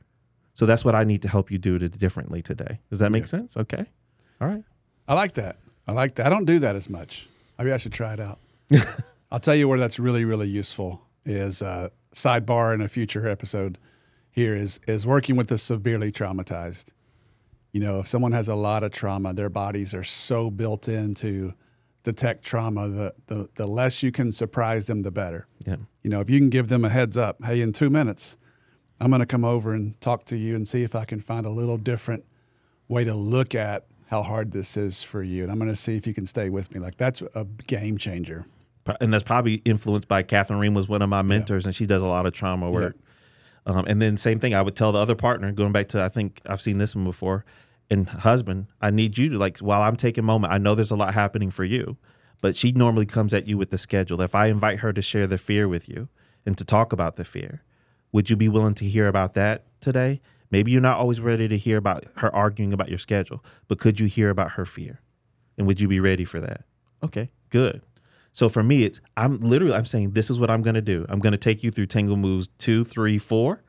So 0.59 0.65
that's 0.65 0.83
what 0.83 0.93
I 0.93 1.05
need 1.05 1.21
to 1.21 1.29
help 1.29 1.51
you 1.51 1.57
do 1.57 1.79
to 1.79 1.87
differently 1.87 2.41
today. 2.41 2.81
Does 2.89 2.99
that 2.99 3.13
make 3.13 3.21
yeah. 3.21 3.27
sense? 3.27 3.55
Okay. 3.55 3.85
All 4.41 4.47
right. 4.49 4.65
I 5.07 5.13
like 5.13 5.35
that. 5.35 5.55
I 5.87 5.93
like 5.93 6.15
that. 6.15 6.25
I 6.25 6.29
don't 6.29 6.43
do 6.43 6.59
that 6.59 6.75
as 6.75 6.89
much. 6.89 7.29
Maybe 7.57 7.71
I 7.71 7.77
should 7.77 7.93
try 7.93 8.11
it 8.11 8.19
out. 8.19 8.39
I'll 9.31 9.39
tell 9.39 9.55
you 9.55 9.69
where 9.69 9.79
that's 9.79 9.99
really, 9.99 10.25
really 10.25 10.49
useful 10.49 11.01
is 11.23 11.61
uh, 11.61 11.87
sidebar 12.13 12.73
in 12.73 12.81
a 12.81 12.89
future 12.89 13.25
episode 13.25 13.77
here 14.31 14.53
is 14.53 14.81
is 14.85 15.07
working 15.07 15.37
with 15.37 15.47
the 15.47 15.57
severely 15.57 16.11
traumatized. 16.11 16.89
You 17.71 17.79
know, 17.79 18.01
if 18.01 18.09
someone 18.09 18.33
has 18.33 18.49
a 18.49 18.55
lot 18.55 18.83
of 18.83 18.91
trauma, 18.91 19.33
their 19.33 19.49
bodies 19.49 19.93
are 19.93 20.03
so 20.03 20.49
built 20.49 20.89
into 20.89 21.53
detect 22.03 22.43
trauma, 22.43 22.89
the, 22.89 23.13
the, 23.27 23.49
the 23.55 23.65
less 23.65 24.03
you 24.03 24.11
can 24.11 24.33
surprise 24.33 24.87
them, 24.87 25.03
the 25.03 25.11
better. 25.11 25.47
Yeah. 25.65 25.77
You 26.03 26.09
know, 26.09 26.19
if 26.19 26.29
you 26.29 26.37
can 26.37 26.49
give 26.49 26.67
them 26.67 26.83
a 26.83 26.89
heads 26.89 27.15
up, 27.15 27.41
hey, 27.45 27.61
in 27.61 27.71
two 27.71 27.89
minutes, 27.89 28.35
I'm 28.99 29.09
going 29.09 29.21
to 29.21 29.25
come 29.25 29.45
over 29.45 29.73
and 29.73 29.99
talk 30.01 30.25
to 30.25 30.37
you 30.37 30.55
and 30.55 30.67
see 30.67 30.83
if 30.83 30.95
I 30.95 31.05
can 31.05 31.21
find 31.21 31.45
a 31.45 31.49
little 31.49 31.77
different 31.77 32.25
way 32.87 33.03
to 33.03 33.13
look 33.13 33.55
at 33.55 33.85
how 34.07 34.23
hard 34.23 34.51
this 34.51 34.75
is 34.75 35.03
for 35.03 35.21
you. 35.23 35.43
And 35.43 35.51
I'm 35.51 35.57
going 35.59 35.69
to 35.69 35.75
see 35.75 35.95
if 35.95 36.07
you 36.07 36.13
can 36.13 36.25
stay 36.25 36.49
with 36.49 36.73
me. 36.73 36.79
Like, 36.79 36.97
that's 36.97 37.21
a 37.35 37.45
game 37.45 37.97
changer. 37.97 38.45
And 38.99 39.13
that's 39.13 39.23
probably 39.23 39.55
influenced 39.65 40.07
by 40.07 40.23
Catherine 40.23 40.59
Ream 40.59 40.73
was 40.73 40.87
one 40.87 41.01
of 41.01 41.09
my 41.09 41.21
mentors, 41.21 41.63
yeah. 41.63 41.69
and 41.69 41.75
she 41.75 41.85
does 41.85 42.01
a 42.01 42.07
lot 42.07 42.25
of 42.25 42.33
trauma 42.33 42.71
work. 42.71 42.95
Yeah. 43.67 43.73
Um, 43.73 43.85
and 43.87 44.01
then 44.01 44.17
same 44.17 44.39
thing, 44.39 44.55
I 44.55 44.63
would 44.63 44.75
tell 44.75 44.91
the 44.91 44.99
other 44.99 45.15
partner, 45.15 45.51
going 45.51 45.71
back 45.71 45.89
to 45.89 46.01
I 46.01 46.09
think 46.09 46.41
I've 46.45 46.61
seen 46.61 46.79
this 46.79 46.95
one 46.95 47.03
before 47.03 47.45
and 47.91 48.09
husband, 48.09 48.67
I 48.81 48.89
need 48.89 49.17
you 49.17 49.29
to 49.29 49.37
like 49.37 49.59
while 49.59 49.81
I'm 49.81 49.95
taking 49.95 50.23
a 50.23 50.25
moment, 50.25 50.53
I 50.53 50.57
know 50.57 50.73
there's 50.73 50.91
a 50.91 50.95
lot 50.95 51.13
happening 51.13 51.51
for 51.51 51.63
you, 51.63 51.97
but 52.41 52.55
she 52.55 52.71
normally 52.71 53.05
comes 53.05 53.33
at 53.33 53.47
you 53.47 53.57
with 53.57 53.69
the 53.69 53.77
schedule. 53.77 54.21
If 54.21 54.33
I 54.33 54.47
invite 54.47 54.79
her 54.79 54.91
to 54.93 55.01
share 55.01 55.27
the 55.27 55.37
fear 55.37 55.67
with 55.67 55.87
you 55.87 56.07
and 56.45 56.57
to 56.57 56.65
talk 56.65 56.93
about 56.93 57.15
the 57.15 57.25
fear, 57.25 57.63
would 58.11 58.29
you 58.29 58.35
be 58.35 58.49
willing 58.49 58.73
to 58.75 58.85
hear 58.85 59.07
about 59.07 59.33
that 59.35 59.65
today? 59.81 60.21
Maybe 60.51 60.71
you're 60.71 60.81
not 60.81 60.97
always 60.97 61.21
ready 61.21 61.47
to 61.47 61.57
hear 61.57 61.77
about 61.77 62.05
her 62.17 62.33
arguing 62.35 62.73
about 62.73 62.89
your 62.89 62.97
schedule, 62.97 63.43
but 63.67 63.79
could 63.79 63.99
you 63.99 64.07
hear 64.07 64.29
about 64.29 64.51
her 64.51 64.65
fear? 64.65 65.01
And 65.57 65.67
would 65.67 65.79
you 65.79 65.87
be 65.87 65.99
ready 65.99 66.25
for 66.25 66.39
that? 66.39 66.63
Okay, 67.03 67.29
good. 67.49 67.81
So 68.31 68.49
for 68.49 68.63
me, 68.63 68.83
it's 68.83 69.01
I'm 69.17 69.39
literally 69.39 69.73
I'm 69.73 69.85
saying 69.85 70.11
this 70.11 70.29
is 70.29 70.39
what 70.39 70.49
I'm 70.49 70.61
gonna 70.61 70.81
do. 70.81 71.05
I'm 71.09 71.19
gonna 71.19 71.37
take 71.37 71.63
you 71.63 71.71
through 71.71 71.87
Tango 71.87 72.15
moves 72.15 72.49
two, 72.57 72.83
three, 72.83 73.17
four 73.17 73.63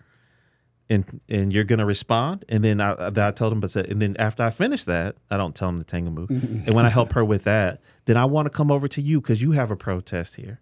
and 0.91 1.21
and 1.29 1.53
you're 1.53 1.65
gonna 1.65 1.87
respond. 1.87 2.45
And 2.49 2.63
then 2.63 2.81
I, 2.81 3.11
I 3.17 3.31
told 3.31 3.53
him, 3.53 3.61
but 3.61 3.75
and 3.77 4.03
then 4.03 4.17
after 4.19 4.43
I 4.43 4.51
finish 4.51 4.85
that, 4.85 5.17
I 5.31 5.37
don't 5.37 5.55
tell 5.55 5.69
him 5.69 5.79
the 5.79 5.85
tango 5.85 6.11
move. 6.11 6.31
and 6.67 6.75
when 6.75 6.85
I 6.85 6.91
help 6.91 7.13
her 7.13 7.25
with 7.25 7.45
that, 7.45 7.81
then 8.05 8.17
I 8.17 8.25
want 8.25 8.47
to 8.47 8.51
come 8.51 8.71
over 8.71 8.89
to 8.89 9.01
you 9.01 9.21
because 9.21 9.41
you 9.41 9.53
have 9.53 9.71
a 9.71 9.77
protest 9.77 10.37
here, 10.37 10.61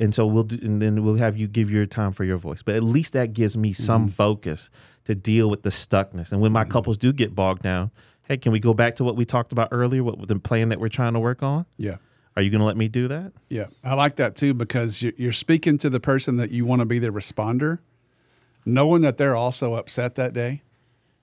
and 0.00 0.14
so 0.14 0.26
we'll 0.26 0.44
do, 0.44 0.58
and 0.62 0.80
then 0.80 1.04
we'll 1.04 1.16
have 1.16 1.36
you 1.36 1.46
give 1.46 1.70
your 1.70 1.86
time 1.86 2.12
for 2.12 2.24
your 2.24 2.38
voice. 2.38 2.62
But 2.62 2.74
at 2.74 2.82
least 2.82 3.12
that 3.12 3.32
gives 3.34 3.56
me 3.56 3.72
some 3.72 4.06
mm-hmm. 4.06 4.14
focus 4.14 4.70
to 5.04 5.14
deal 5.14 5.48
with 5.50 5.62
the 5.62 5.70
stuckness. 5.70 6.32
And 6.32 6.40
when 6.40 6.52
my 6.52 6.62
mm-hmm. 6.62 6.72
couples 6.72 6.96
do 6.96 7.12
get 7.12 7.34
bogged 7.34 7.62
down, 7.62 7.90
hey, 8.22 8.38
can 8.38 8.50
we 8.50 8.58
go 8.58 8.74
back 8.74 8.96
to 8.96 9.04
what 9.04 9.14
we 9.14 9.24
talked 9.24 9.52
about 9.52 9.68
earlier? 9.70 10.02
What 10.02 10.26
the 10.26 10.38
plan 10.38 10.70
that 10.70 10.80
we're 10.80 10.88
trying 10.88 11.12
to 11.12 11.20
work 11.20 11.42
on? 11.42 11.66
Yeah. 11.76 11.96
Are 12.34 12.42
you 12.42 12.50
going 12.50 12.60
to 12.60 12.64
let 12.64 12.76
me 12.76 12.88
do 12.88 13.08
that? 13.08 13.32
Yeah, 13.48 13.66
I 13.84 13.94
like 13.94 14.16
that 14.16 14.36
too 14.36 14.54
because 14.54 15.02
you're 15.02 15.32
speaking 15.32 15.78
to 15.78 15.90
the 15.90 16.00
person 16.00 16.38
that 16.38 16.50
you 16.50 16.64
want 16.64 16.80
to 16.80 16.86
be 16.86 16.98
the 16.98 17.08
responder 17.08 17.80
knowing 18.64 19.02
that 19.02 19.16
they're 19.16 19.36
also 19.36 19.74
upset 19.74 20.14
that 20.16 20.32
day 20.32 20.62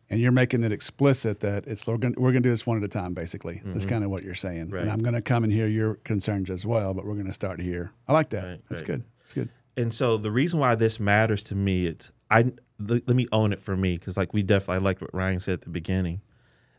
and 0.09 0.21
you're 0.21 0.31
making 0.31 0.63
it 0.63 0.71
explicit 0.71 1.41
that 1.41 1.67
it's 1.67 1.85
we're 1.87 1.97
going 1.97 2.13
to 2.15 2.39
do 2.39 2.49
this 2.49 2.65
one 2.65 2.77
at 2.77 2.83
a 2.83 2.87
time 2.87 3.13
basically 3.13 3.55
mm-hmm. 3.55 3.73
that's 3.73 3.85
kind 3.85 4.03
of 4.03 4.09
what 4.09 4.23
you're 4.23 4.35
saying 4.35 4.69
right. 4.69 4.83
and 4.83 4.91
i'm 4.91 4.99
going 4.99 5.13
to 5.13 5.21
come 5.21 5.43
and 5.43 5.51
hear 5.51 5.67
your 5.67 5.95
concerns 5.95 6.49
as 6.49 6.65
well 6.65 6.93
but 6.93 7.05
we're 7.05 7.13
going 7.13 7.27
to 7.27 7.33
start 7.33 7.59
here 7.59 7.91
i 8.07 8.13
like 8.13 8.29
that 8.29 8.43
right, 8.43 8.61
that's 8.69 8.81
right. 8.81 8.87
good 8.87 9.03
that's 9.19 9.33
good 9.33 9.49
and 9.75 9.93
so 9.93 10.17
the 10.17 10.31
reason 10.31 10.59
why 10.59 10.75
this 10.75 10.99
matters 10.99 11.43
to 11.43 11.55
me 11.55 11.87
it's 11.87 12.11
i 12.31 12.43
let, 12.79 13.07
let 13.07 13.15
me 13.15 13.27
own 13.31 13.51
it 13.53 13.59
for 13.59 13.75
me 13.75 13.97
because 13.97 14.17
like 14.17 14.33
we 14.33 14.43
definitely 14.43 14.81
I 14.81 14.85
like 14.85 15.01
what 15.01 15.13
ryan 15.13 15.39
said 15.39 15.55
at 15.55 15.61
the 15.61 15.69
beginning 15.69 16.21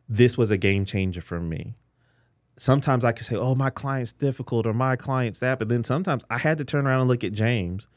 this 0.08 0.38
was 0.38 0.50
a 0.50 0.56
game 0.56 0.84
changer 0.84 1.20
for 1.20 1.40
me 1.40 1.74
sometimes 2.56 3.04
i 3.04 3.12
could 3.12 3.26
say 3.26 3.36
oh 3.36 3.54
my 3.54 3.70
client's 3.70 4.12
difficult 4.12 4.66
or 4.66 4.74
my 4.74 4.96
client's 4.96 5.38
that 5.40 5.58
but 5.58 5.68
then 5.68 5.84
sometimes 5.84 6.24
i 6.30 6.38
had 6.38 6.58
to 6.58 6.64
turn 6.64 6.86
around 6.86 7.00
and 7.00 7.08
look 7.08 7.22
at 7.22 7.32
james 7.32 7.88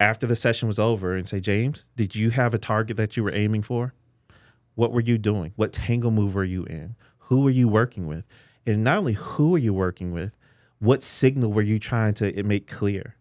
after 0.00 0.26
the 0.26 0.36
session 0.36 0.68
was 0.68 0.78
over 0.78 1.14
and 1.14 1.28
say, 1.28 1.40
James, 1.40 1.90
did 1.96 2.14
you 2.14 2.30
have 2.30 2.54
a 2.54 2.58
target 2.58 2.96
that 2.96 3.16
you 3.16 3.24
were 3.24 3.34
aiming 3.34 3.62
for? 3.62 3.94
What 4.76 4.92
were 4.92 5.00
you 5.00 5.18
doing? 5.18 5.52
What 5.56 5.72
tango 5.72 6.10
move 6.10 6.36
were 6.36 6.44
you 6.44 6.64
in? 6.64 6.94
Who 7.18 7.40
were 7.40 7.50
you 7.50 7.66
working 7.66 8.06
with? 8.06 8.24
And 8.64 8.84
not 8.84 8.98
only 8.98 9.14
who 9.14 9.56
are 9.56 9.58
you 9.58 9.74
working 9.74 10.12
with, 10.12 10.32
what 10.78 11.02
signal 11.02 11.52
were 11.52 11.62
you 11.62 11.78
trying 11.80 12.14
to 12.14 12.42
make 12.44 12.68
clear? 12.68 13.16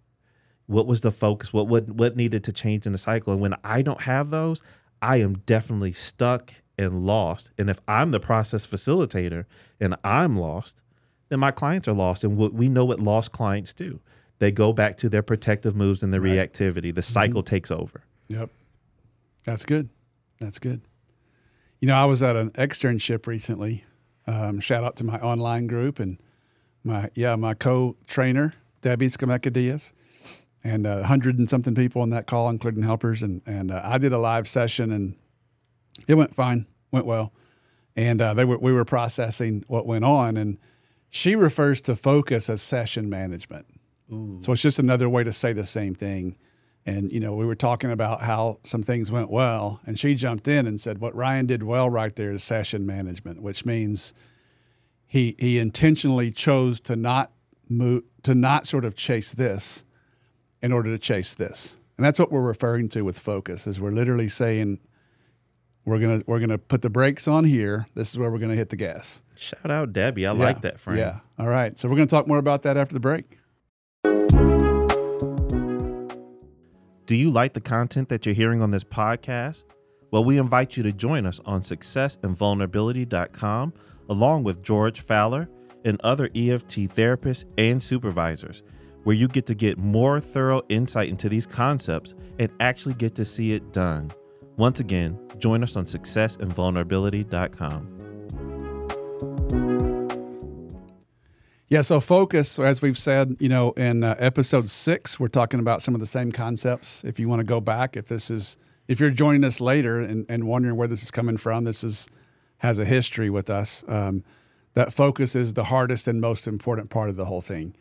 What 0.67 0.85
was 0.85 1.01
the 1.01 1.12
focus? 1.12 1.51
What 1.51 1.67
what 1.67 1.89
what 1.89 2.15
needed 2.15 2.43
to 2.43 2.51
change 2.51 2.85
in 2.85 2.91
the 2.91 2.97
cycle? 2.97 3.33
And 3.33 3.41
when 3.41 3.55
I 3.63 3.81
don't 3.81 4.01
have 4.01 4.29
those, 4.29 4.62
I 5.01 5.17
am 5.17 5.33
definitely 5.45 5.93
stuck 5.93 6.53
and 6.77 7.05
lost. 7.05 7.51
And 7.57 7.69
if 7.69 7.79
I'm 7.88 8.12
the 8.12 8.19
process 8.19 8.67
facilitator 8.67 9.45
and 9.79 9.95
I'm 10.03 10.38
lost, 10.38 10.81
then 11.29 11.39
my 11.39 11.51
clients 11.51 11.88
are 11.88 11.93
lost. 11.93 12.24
And 12.24 12.38
what 12.38 12.53
we 12.53 12.69
know 12.69 12.85
what 12.85 13.00
lost 13.00 13.31
clients 13.31 13.74
do 13.74 14.00
they 14.39 14.51
go 14.51 14.74
back 14.74 14.97
to 14.97 15.09
their 15.09 15.24
protective 15.24 15.75
moves 15.75 16.03
and 16.03 16.13
the 16.13 16.19
right. 16.19 16.51
reactivity. 16.51 16.93
The 16.93 17.01
cycle 17.01 17.41
mm-hmm. 17.41 17.55
takes 17.55 17.71
over. 17.71 18.03
Yep. 18.27 18.50
That's 19.45 19.65
good. 19.65 19.89
That's 20.39 20.59
good. 20.59 20.81
You 21.86 21.92
know, 21.92 21.98
I 21.98 22.06
was 22.06 22.24
at 22.24 22.36
an 22.36 22.50
externship 22.54 23.27
recently. 23.27 23.84
Um, 24.25 24.60
shout 24.60 24.84
out 24.84 24.96
to 24.96 25.04
my 25.04 25.20
online 25.20 25.68
group 25.68 26.00
and 26.00 26.18
my 26.84 27.12
yeah 27.13 27.36
my 27.36 27.54
co-trainer 27.54 28.54
Debbie 28.82 29.06
Scamecca 29.06 29.54
Diaz, 29.54 29.94
and 30.63 30.88
a 30.88 30.89
uh, 30.89 31.04
hundred 31.04 31.38
and 31.38 31.48
something 31.48 31.75
people 31.75 32.01
on 32.01 32.10
that 32.10 32.25
call, 32.25 32.50
including 32.50 32.82
helpers. 32.82 33.22
And 33.22 33.44
and 33.46 33.70
uh, 33.70 33.84
I 33.86 34.00
did 34.00 34.13
a 34.13 34.18
live 34.18 34.48
session 34.48 34.92
and 34.92 35.15
it 36.08 36.15
went 36.15 36.34
fine, 36.34 36.65
went 36.89 37.06
well. 37.06 37.32
And 37.96 38.20
uh, 38.20 38.34
they 38.34 38.46
were 38.46 38.58
we 38.58 38.72
were 38.74 38.84
processing 38.84 39.63
what 39.68 39.86
went 39.86 40.06
on 40.06 40.38
and 40.38 40.58
She 41.12 41.36
refers 41.36 41.82
to 41.82 41.96
focus 41.96 42.50
as 42.50 42.63
session 42.63 43.12
management. 43.12 43.68
So 44.42 44.54
it's 44.54 44.62
just 44.63 44.80
another 44.80 45.08
way 45.08 45.24
to 45.24 45.32
say 45.32 45.54
the 45.54 45.63
same 45.63 45.94
thing. 45.94 46.36
And, 46.86 47.12
you 47.12 47.20
know, 47.20 47.34
we 47.34 47.46
were 47.46 47.56
talking 47.56 47.92
about 47.92 48.22
how 48.22 48.60
some 48.63 48.84
things 48.84 49.12
went 49.12 49.32
well, 49.32 49.82
and 49.86 49.98
she 49.98 50.13
jumped 50.13 50.48
in 50.48 50.68
and 50.68 50.80
said, 50.80 51.00
What 51.00 51.15
Ryan 51.15 51.48
did 51.48 51.63
well 51.63 51.89
right 51.89 52.15
there 52.15 52.32
is 52.32 52.44
session 52.44 52.86
management, 52.86 53.42
which 53.42 53.65
means 53.65 54.13
he, 55.08 55.36
he 55.39 55.58
intentionally 55.58 56.30
chose 56.30 56.80
to 56.82 56.96
not 56.96 57.32
move, 57.68 58.04
to 58.24 58.36
not 58.36 58.68
sort 58.68 58.86
of 58.86 58.96
chase 58.96 59.34
this 59.34 59.84
in 60.62 60.72
order 60.72 60.92
to 60.92 61.00
chase 61.00 61.34
this. 61.34 61.77
And 61.98 62.06
that's 62.06 62.20
what 62.20 62.32
we're 62.32 62.42
referring 62.42 62.89
to 62.89 63.04
with 63.04 63.18
focus 63.20 63.68
is 63.68 63.80
we're 63.80 63.92
literally 63.92 64.27
saying 64.27 64.80
we're 65.86 66.00
gonna 66.00 66.22
we're 66.25 66.39
gonna 66.39 66.58
put 66.58 66.82
the 66.82 66.89
brakes 66.89 67.27
on 67.27 67.46
here. 67.46 67.86
This 67.94 68.12
is 68.12 68.20
where 68.20 68.32
we're 68.32 68.39
gonna 68.39 68.56
hit 68.56 68.70
the 68.70 68.75
gas. 68.75 69.22
Shout 69.36 69.70
out 69.70 69.94
Debbie. 69.94 70.25
I 70.25 70.32
like 70.32 70.62
that 70.62 70.80
frame. 70.80 70.98
Yeah. 70.98 71.20
All 71.38 71.48
right. 71.48 71.77
So 71.77 71.88
we're 71.88 71.96
gonna 71.96 72.08
talk 72.08 72.27
more 72.27 72.39
about 72.39 72.63
that 72.63 72.75
after 72.75 72.94
the 72.94 73.00
break. 73.00 73.38
Do 77.05 77.15
you 77.15 77.29
like 77.29 77.53
the 77.53 77.62
content 77.62 78.09
that 78.09 78.25
you're 78.25 78.33
hearing 78.33 78.63
on 78.63 78.71
this 78.71 78.83
podcast? 78.83 79.62
Well, 80.09 80.24
we 80.24 80.39
invite 80.39 80.75
you 80.75 80.81
to 80.83 80.91
join 80.91 81.27
us 81.27 81.39
on 81.45 81.62
successinvulnerability.com 81.62 83.74
along 84.09 84.43
with 84.43 84.63
George 84.63 85.01
Faller 85.01 85.47
and 85.83 86.01
other 86.01 86.25
EFT 86.35 86.89
therapists 86.95 87.45
and 87.59 87.83
supervisors, 87.83 88.63
where 89.03 89.15
you 89.15 89.27
get 89.27 89.45
to 89.45 89.53
get 89.53 89.77
more 89.77 90.19
thorough 90.19 90.63
insight 90.69 91.09
into 91.09 91.29
these 91.29 91.45
concepts 91.45 92.15
and 92.39 92.50
actually 92.59 92.95
get 92.95 93.13
to 93.15 93.24
see 93.24 93.53
it 93.53 93.71
done. 93.71 94.09
Once 94.57 94.79
again, 94.79 95.19
join 95.38 95.62
us 95.62 95.75
on 95.75 95.85
successinvulnerability.com. 95.85 97.94
Yeah. 101.75 101.82
So 101.82 102.00
focus, 102.00 102.58
as 102.58 102.82
we've 102.82 102.98
said, 102.98 103.36
you 103.38 103.50
know, 103.50 103.72
in 103.72 104.05
uh, 104.05 104.15
episode 104.17 104.70
six, 104.70 105.20
we're 105.20 105.27
talking 105.27 105.60
about 105.60 105.82
some 105.82 105.94
of 105.94 106.00
the 106.00 106.08
same 106.08 106.32
concepts. 106.32 107.03
If 107.03 107.20
you 107.20 107.27
want 107.27 107.41
to 107.41 107.44
go 107.44 107.60
back, 107.60 107.98
if 107.98 108.05
this 108.05 108.32
is, 108.32 108.58
if 108.88 109.01
you're 109.01 109.10
joining 109.10 109.44
us 109.44 109.60
later 109.60 110.00
and, 110.00 110.25
and 110.29 110.48
wondering 110.48 110.77
where 110.77 110.88
this 110.88 111.03
is 111.03 111.12
coming 111.12 111.36
from, 111.36 111.65
this 111.65 111.84
is 111.84 112.08
has 112.60 112.79
a 112.79 112.86
history 112.86 113.29
with 113.29 113.50
us. 113.50 113.84
Um, 113.89 114.24
that 114.74 114.94
focus 114.94 115.36
is 115.36 115.53
the 115.53 115.65
hardest 115.65 116.08
and 116.08 116.22
most 116.22 116.48
important 116.48 116.91
part 116.91 117.10
of 117.10 117.17
the 117.17 117.25
whole 117.25 117.41
thing. 117.41 117.75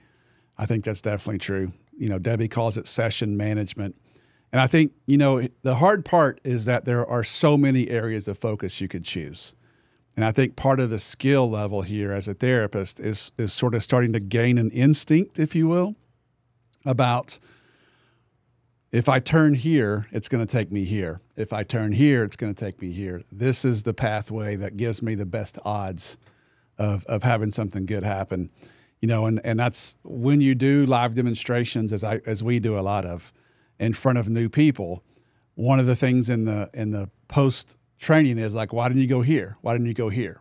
I 0.58 0.66
think 0.66 0.82
that's 0.82 1.00
definitely 1.00 1.38
true. 1.38 1.70
You 1.96 2.08
know, 2.08 2.18
Debbie 2.18 2.48
calls 2.48 2.76
it 2.76 2.88
session 2.88 3.36
management. 3.36 3.94
And 4.50 4.60
I 4.60 4.66
think, 4.66 4.90
you 5.06 5.18
know, 5.18 5.46
the 5.62 5.76
hard 5.76 6.04
part 6.04 6.40
is 6.42 6.64
that 6.64 6.84
there 6.84 7.06
are 7.06 7.22
so 7.22 7.56
many 7.56 7.88
areas 7.90 8.26
of 8.26 8.38
focus 8.38 8.80
you 8.80 8.88
could 8.88 9.04
choose. 9.04 9.54
And 10.16 10.24
I 10.24 10.32
think 10.32 10.54
part 10.56 10.78
of 10.78 10.90
the 10.90 10.98
skill 10.98 11.50
level 11.50 11.82
here 11.82 12.12
as 12.12 12.28
a 12.28 12.34
therapist 12.34 13.00
is 13.00 13.32
is 13.36 13.52
sort 13.52 13.74
of 13.74 13.82
starting 13.82 14.12
to 14.12 14.20
gain 14.20 14.58
an 14.58 14.70
instinct, 14.70 15.38
if 15.38 15.54
you 15.54 15.66
will, 15.66 15.96
about 16.84 17.38
if 18.94 19.08
I 19.08 19.18
turn 19.18 19.54
here, 19.54 20.06
it's 20.12 20.28
going 20.28 20.46
to 20.46 20.50
take 20.50 20.70
me 20.70 20.84
here. 20.84 21.18
If 21.34 21.52
I 21.52 21.64
turn 21.64 21.90
here, 21.90 22.22
it's 22.22 22.36
going 22.36 22.54
to 22.54 22.64
take 22.64 22.80
me 22.80 22.92
here. 22.92 23.24
This 23.32 23.64
is 23.64 23.82
the 23.82 23.92
pathway 23.92 24.54
that 24.54 24.76
gives 24.76 25.02
me 25.02 25.16
the 25.16 25.26
best 25.26 25.58
odds 25.64 26.16
of, 26.78 27.04
of 27.06 27.24
having 27.24 27.50
something 27.50 27.86
good 27.86 28.04
happen. 28.04 28.50
You 29.02 29.08
know, 29.08 29.26
and, 29.26 29.40
and 29.44 29.58
that's 29.58 29.96
when 30.04 30.40
you 30.40 30.54
do 30.54 30.86
live 30.86 31.16
demonstrations, 31.16 31.92
as 31.92 32.04
I 32.04 32.20
as 32.24 32.44
we 32.44 32.60
do 32.60 32.78
a 32.78 32.82
lot 32.82 33.04
of, 33.04 33.32
in 33.80 33.94
front 33.94 34.18
of 34.18 34.28
new 34.28 34.48
people. 34.48 35.02
One 35.56 35.80
of 35.80 35.86
the 35.86 35.96
things 35.96 36.30
in 36.30 36.44
the 36.44 36.70
in 36.72 36.92
the 36.92 37.10
post 37.26 37.76
training 37.98 38.38
is 38.38 38.54
like, 38.54 38.72
why 38.72 38.88
didn't 38.88 39.02
you 39.02 39.08
go 39.08 39.22
here? 39.22 39.56
Why 39.60 39.72
didn't 39.72 39.86
you 39.86 39.94
go 39.94 40.08
here? 40.08 40.40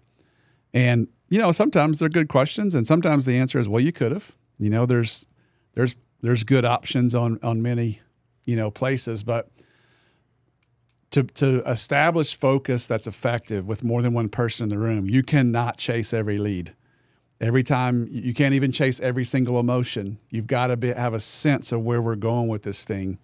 And 0.74 1.08
you 1.30 1.40
know, 1.40 1.52
sometimes 1.52 2.00
they're 2.00 2.10
good 2.10 2.30
questions, 2.30 2.76
and 2.76 2.86
sometimes 2.86 3.26
the 3.26 3.38
answer 3.38 3.60
is, 3.60 3.68
well, 3.68 3.80
you 3.80 3.92
could 3.92 4.12
have. 4.12 4.36
You 4.60 4.70
know, 4.70 4.86
there's 4.86 5.26
there's 5.74 5.96
there's 6.22 6.44
good 6.44 6.66
options 6.66 7.16
on 7.16 7.40
on 7.42 7.62
many 7.62 8.02
you 8.46 8.56
know 8.56 8.70
places, 8.70 9.24
but 9.24 9.50
to 11.12 11.24
to 11.24 11.64
establish 11.70 12.36
focus 12.36 12.88
that's 12.88 13.08
effective 13.08 13.68
with 13.68 13.84
more 13.84 14.02
than 14.02 14.14
one 14.14 14.30
person 14.30 14.66
in 14.66 14.70
the 14.70 14.78
room, 14.78 15.10
you 15.10 15.24
cannot 15.24 15.78
chase 15.78 16.14
every 16.14 16.38
lead. 16.38 16.74
Every 17.40 17.64
time 17.64 18.08
you 18.10 18.34
can't 18.34 18.54
even 18.54 18.72
chase 18.72 19.00
every 19.02 19.26
single 19.26 19.60
emotion. 19.60 20.18
You've 20.30 20.48
got 20.48 20.68
to 20.68 20.78
be, 20.78 20.94
have 20.94 21.14
a 21.14 21.20
sense 21.20 21.72
of 21.72 21.84
where 21.84 22.02
we're 22.02 22.16
going 22.16 22.48
with 22.48 22.64
this 22.64 22.86
thing. 22.86 23.20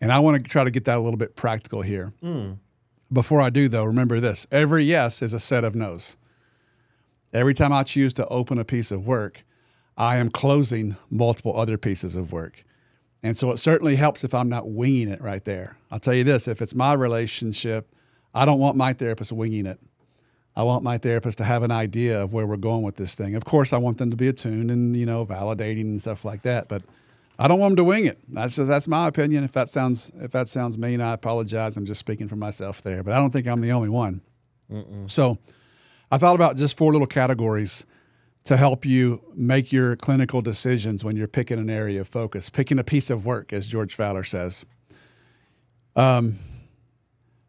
And 0.00 0.10
I 0.10 0.20
want 0.20 0.42
to 0.42 0.48
try 0.48 0.64
to 0.64 0.70
get 0.70 0.84
that 0.86 0.96
a 0.96 1.00
little 1.00 1.18
bit 1.18 1.36
practical 1.36 1.82
here. 1.82 2.12
Hmm. 2.22 2.52
Before 3.12 3.40
I 3.40 3.50
do, 3.50 3.68
though, 3.68 3.84
remember 3.84 4.20
this 4.20 4.46
every 4.52 4.84
yes 4.84 5.22
is 5.22 5.32
a 5.32 5.40
set 5.40 5.64
of 5.64 5.74
no's. 5.74 6.16
Every 7.32 7.54
time 7.54 7.72
I 7.72 7.82
choose 7.82 8.12
to 8.14 8.26
open 8.28 8.58
a 8.58 8.64
piece 8.64 8.90
of 8.90 9.06
work, 9.06 9.44
I 9.96 10.16
am 10.16 10.30
closing 10.30 10.96
multiple 11.10 11.58
other 11.58 11.76
pieces 11.76 12.16
of 12.16 12.32
work. 12.32 12.64
And 13.22 13.36
so 13.36 13.50
it 13.50 13.58
certainly 13.58 13.96
helps 13.96 14.24
if 14.24 14.32
I'm 14.34 14.48
not 14.48 14.70
winging 14.70 15.08
it 15.08 15.20
right 15.20 15.44
there. 15.44 15.76
I'll 15.90 15.98
tell 15.98 16.14
you 16.14 16.24
this 16.24 16.46
if 16.46 16.62
it's 16.62 16.74
my 16.74 16.92
relationship, 16.92 17.94
I 18.34 18.44
don't 18.44 18.60
want 18.60 18.76
my 18.76 18.92
therapist 18.92 19.32
winging 19.32 19.66
it. 19.66 19.80
I 20.54 20.62
want 20.62 20.84
my 20.84 20.98
therapist 20.98 21.38
to 21.38 21.44
have 21.44 21.62
an 21.62 21.70
idea 21.70 22.22
of 22.22 22.32
where 22.32 22.46
we're 22.46 22.56
going 22.56 22.82
with 22.82 22.96
this 22.96 23.14
thing. 23.14 23.34
Of 23.34 23.44
course, 23.44 23.72
I 23.72 23.78
want 23.78 23.98
them 23.98 24.10
to 24.10 24.16
be 24.16 24.28
attuned 24.28 24.70
and, 24.70 24.96
you 24.96 25.06
know, 25.06 25.24
validating 25.24 25.82
and 25.82 26.00
stuff 26.00 26.24
like 26.24 26.42
that. 26.42 26.68
But 26.68 26.82
I 27.38 27.46
don't 27.46 27.60
want 27.60 27.72
them 27.72 27.76
to 27.76 27.84
wing 27.84 28.06
it. 28.06 28.18
That's 28.28 28.56
just, 28.56 28.68
that's 28.68 28.88
my 28.88 29.06
opinion. 29.06 29.44
If 29.44 29.52
that 29.52 29.68
sounds 29.68 30.10
if 30.16 30.32
that 30.32 30.48
sounds 30.48 30.76
mean, 30.76 31.00
I 31.00 31.12
apologize. 31.12 31.76
I'm 31.76 31.86
just 31.86 32.00
speaking 32.00 32.28
for 32.28 32.36
myself 32.36 32.82
there. 32.82 33.02
But 33.02 33.14
I 33.14 33.18
don't 33.18 33.30
think 33.30 33.46
I'm 33.46 33.60
the 33.60 33.72
only 33.72 33.88
one. 33.88 34.22
So 35.06 35.38
I 36.10 36.18
thought 36.18 36.34
about 36.34 36.56
just 36.56 36.76
four 36.76 36.92
little 36.92 37.06
categories 37.06 37.86
to 38.44 38.56
help 38.56 38.84
you 38.84 39.22
make 39.34 39.72
your 39.72 39.96
clinical 39.96 40.42
decisions 40.42 41.04
when 41.04 41.16
you're 41.16 41.28
picking 41.28 41.58
an 41.58 41.70
area 41.70 42.00
of 42.00 42.08
focus, 42.08 42.50
picking 42.50 42.78
a 42.78 42.84
piece 42.84 43.10
of 43.10 43.26
work, 43.26 43.52
as 43.52 43.66
George 43.66 43.94
Faller 43.94 44.24
says. 44.24 44.64
Um, 45.96 46.38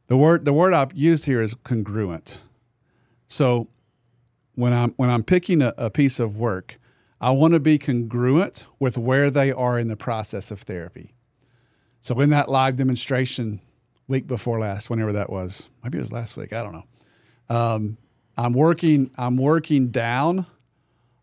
the 0.08 0.18
word 0.18 0.46
the 0.46 0.54
word 0.54 0.74
I've 0.74 0.94
used 0.94 1.26
here 1.26 1.42
is 1.42 1.54
congruent. 1.64 2.42
So 3.28 3.68
when 4.56 4.74
I'm 4.74 4.92
when 4.98 5.10
I'm 5.10 5.24
picking 5.24 5.62
a, 5.62 5.74
a 5.78 5.90
piece 5.90 6.20
of 6.20 6.36
work, 6.36 6.79
I 7.22 7.32
want 7.32 7.54
to 7.54 7.60
be 7.60 7.78
congruent 7.78 8.66
with 8.80 8.98
where 8.98 9.30
they 9.30 9.52
are 9.52 9.78
in 9.78 9.88
the 9.88 9.98
process 9.98 10.52
of 10.52 10.62
therapy. 10.62 11.14
So 12.00 12.20
in 12.22 12.30
that 12.30 12.50
live 12.50 12.78
demonstration 12.78 13.60
week 14.08 14.26
before 14.26 14.60
last, 14.60 14.90
whenever 14.90 15.12
that 15.14 15.30
was, 15.30 15.70
maybe 15.84 15.98
it 15.98 16.02
was 16.02 16.12
last 16.12 16.38
week, 16.38 16.54
I 16.54 16.64
don't 16.64 16.74
know. 16.74 16.86
Um, 17.56 17.98
I'm 18.38 18.54
working 18.54 19.12
I'm 19.18 19.36
working 19.36 19.90
down 19.90 20.46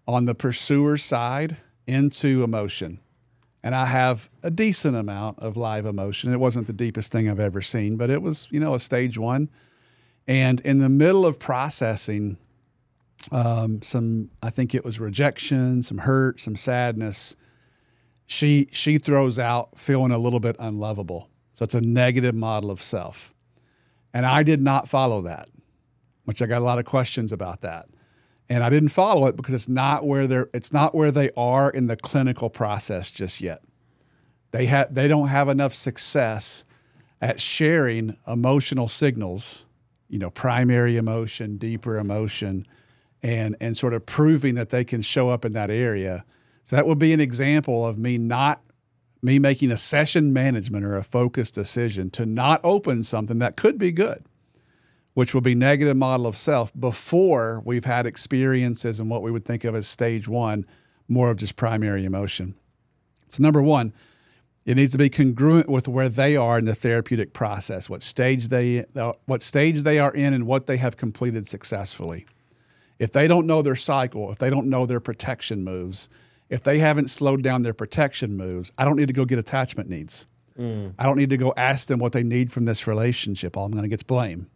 on 0.07 0.27
the 0.27 0.35
pursuer 0.35 0.99
side 0.99 1.57
into 1.87 2.45
emotion. 2.45 3.01
And 3.63 3.75
I 3.75 3.87
have 3.87 4.29
a 4.43 4.51
decent 4.51 4.97
amount 4.97 5.39
of 5.41 5.57
live 5.57 5.87
emotion. 5.87 6.33
It 6.33 6.39
wasn't 6.39 6.67
the 6.67 6.73
deepest 6.73 7.11
thing 7.11 7.29
I've 7.29 7.41
ever 7.41 7.63
seen, 7.63 7.97
but 7.97 8.11
it 8.11 8.23
was, 8.23 8.47
you 8.51 8.61
know, 8.61 8.75
a 8.75 8.79
stage 8.79 9.19
one. 9.19 9.49
And 10.29 10.61
in 10.61 10.79
the 10.79 10.89
middle 10.89 11.25
of 11.25 11.39
processing 11.39 12.37
um, 13.33 13.83
some, 13.83 14.31
I 14.43 14.51
think 14.51 14.75
it 14.75 14.85
was 14.85 15.01
rejection, 15.01 15.83
some 15.83 15.99
hurt, 15.99 16.41
some 16.41 16.57
sadness, 16.57 17.37
she 18.29 18.69
she 18.73 18.99
throws 18.99 19.39
out 19.39 19.79
feeling 19.79 20.11
a 20.11 20.19
little 20.19 20.41
bit 20.41 20.57
unlovable. 20.59 21.31
So 21.55 21.65
it's 21.65 21.75
a 21.75 21.81
negative 21.81 22.35
model 22.35 22.71
of 22.71 22.83
self. 22.83 23.33
And 24.13 24.27
I 24.27 24.43
did 24.43 24.61
not 24.61 24.89
follow 24.89 25.23
that, 25.23 25.49
which 26.25 26.43
I 26.43 26.47
got 26.47 26.61
a 26.61 26.65
lot 26.65 26.79
of 26.79 26.85
questions 26.85 27.33
about 27.33 27.61
that 27.61 27.89
and 28.49 28.63
I 28.63 28.71
didn't 28.71 28.91
follow 28.91 29.27
it 29.27 29.37
because 29.37 29.55
it's 29.55 29.69
not 29.69 30.07
where 30.07 30.27
they're 30.27 30.49
it's 30.55 30.73
not 30.73 30.95
where 30.95 31.11
they 31.11 31.31
are 31.37 31.71
in 31.71 31.87
the 31.87 31.97
clinical 31.97 32.49
process 32.49 33.11
just 33.11 33.41
yet. 33.41 33.63
They 34.53 34.67
have 34.67 34.95
they 34.95 35.09
don't 35.09 35.29
have 35.29 35.49
enough 35.49 35.75
success 35.75 36.65
at 37.21 37.41
sharing 37.41 38.17
emotional 38.27 38.89
signals, 38.89 39.67
you 40.09 40.19
know, 40.19 40.31
primary 40.31 40.97
emotion, 40.97 41.57
deeper 41.57 41.99
emotion, 41.99 42.67
and 43.23 43.57
and 43.61 43.77
sort 43.77 43.95
of 43.95 44.07
proving 44.07 44.55
that 44.55 44.71
they 44.71 44.85
can 44.85 45.03
show 45.03 45.31
up 45.31 45.45
in 45.45 45.53
that 45.53 45.71
area. 45.71 46.25
So 46.65 46.77
that 46.77 46.87
would 46.87 46.99
be 46.99 47.13
an 47.13 47.21
example 47.21 47.87
of 47.87 47.99
me 47.99 48.19
not 48.19 48.63
me 49.23 49.39
making 49.39 49.71
a 49.71 49.77
session 49.77 50.33
management 50.33 50.85
or 50.85 50.97
a 50.97 51.03
focused 51.03 51.55
decision 51.55 52.11
to 52.11 52.27
not 52.27 52.61
open 52.63 53.03
something 53.03 53.39
that 53.39 53.57
could 53.57 53.79
be 53.79 53.91
good 53.91 54.25
which 55.17 55.33
will 55.33 55.41
be 55.41 55.55
negative 55.55 55.97
model 55.97 56.27
of 56.27 56.37
self 56.37 56.79
before 56.79 57.63
we've 57.65 57.87
had 57.87 58.05
experiences 58.05 59.01
and 59.01 59.09
what 59.09 59.23
we 59.23 59.31
would 59.31 59.47
think 59.47 59.65
of 59.65 59.75
as 59.75 59.89
stage 59.89 60.29
one, 60.29 60.67
more 61.09 61.31
of 61.31 61.39
just 61.39 61.57
primary 61.57 62.05
emotion. 62.05 62.55
So 63.29 63.43
number 63.43 63.63
one, 63.63 63.95
it 64.67 64.77
needs 64.77 64.93
to 64.93 64.99
be 64.99 65.09
congruent 65.09 65.71
with 65.71 65.89
where 65.89 66.11
they 66.11 66.37
are 66.37 66.59
in 66.59 66.67
the 66.67 66.75
therapeutic 66.75 67.33
process, 67.33 67.89
what 67.89 68.03
stage 68.03 68.49
they 68.49 68.85
uh, 68.95 69.15
what 69.25 69.43
stage 69.43 69.85
they 69.85 69.99
are 69.99 70.13
in, 70.13 70.35
and 70.35 70.47
what 70.47 70.67
they 70.67 70.77
have 70.77 70.99
completed 70.99 71.47
successfully. 71.47 72.27
If 72.99 73.13
they 73.13 73.29
don't 73.29 73.47
know 73.47 73.63
their 73.63 73.77
cycle, 73.77 74.33
if 74.33 74.39
they 74.39 74.51
don't 74.51 74.69
know 74.69 74.87
their 74.87 75.01
protection 75.01 75.65
moves, 75.65 76.09
if 76.49 76.63
they 76.63 76.79
haven't 76.79 77.09
slowed 77.11 77.43
down 77.43 77.63
their 77.63 77.75
protection 77.75 78.37
moves, 78.37 78.73
I 78.79 78.85
don't 78.85 78.97
need 78.97 79.09
to 79.09 79.13
go 79.13 79.25
get 79.25 79.39
attachment 79.39 79.89
needs. 79.89 80.27
I 80.59 81.05
don't 81.05 81.19
need 81.19 81.29
to 81.31 81.37
go 81.37 81.53
ask 81.57 81.87
them 81.89 81.99
what 81.99 82.13
they 82.13 82.23
need 82.23 82.51
from 82.51 82.65
this 82.65 82.87
relationship. 82.87 83.57
All 83.59 83.67
I'm 83.67 83.73
going 83.73 83.83
to 83.83 83.89
get 83.89 83.99
is 83.99 84.03
blame 84.05 84.49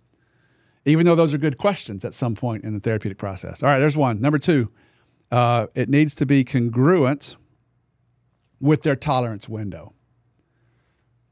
even 0.86 1.04
though 1.04 1.14
those 1.14 1.34
are 1.34 1.38
good 1.38 1.58
questions 1.58 2.06
at 2.06 2.14
some 2.14 2.34
point 2.34 2.64
in 2.64 2.72
the 2.72 2.80
therapeutic 2.80 3.18
process. 3.18 3.62
All 3.62 3.68
right, 3.68 3.78
there's 3.78 3.98
one. 3.98 4.20
Number 4.20 4.38
two, 4.38 4.68
Uh, 5.30 5.66
it 5.74 5.88
needs 5.90 6.14
to 6.16 6.24
be 6.26 6.42
congruent 6.42 7.36
with 8.60 8.82
their 8.82 8.96
tolerance 8.96 9.46
window. 9.48 9.92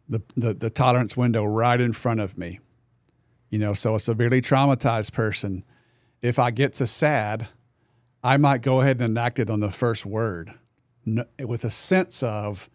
The, 0.09 0.23
the, 0.37 0.53
the 0.55 0.71
tolerance 0.71 1.17
window 1.17 1.45
right 1.47 1.81
in 1.81 1.93
front 1.95 2.21
of 2.21 2.37
me. 2.39 2.61
You 3.51 3.59
know, 3.59 3.73
so 3.75 3.95
a 3.95 4.01
severely 4.01 4.41
traumatized 4.43 5.13
person, 5.13 5.65
if 6.23 6.39
I 6.39 6.51
get 6.51 6.75
to 6.75 6.87
sad, 6.87 7.49
I 8.23 8.37
might 8.37 8.63
go 8.63 8.81
ahead 8.81 8.97
and 9.01 9.11
enact 9.11 9.39
it 9.39 9.51
on 9.51 9.61
the 9.61 9.71
first 9.71 10.05
word 10.05 10.55
with 11.39 11.65
a 11.65 11.71
sense 11.71 12.23
of 12.23 12.69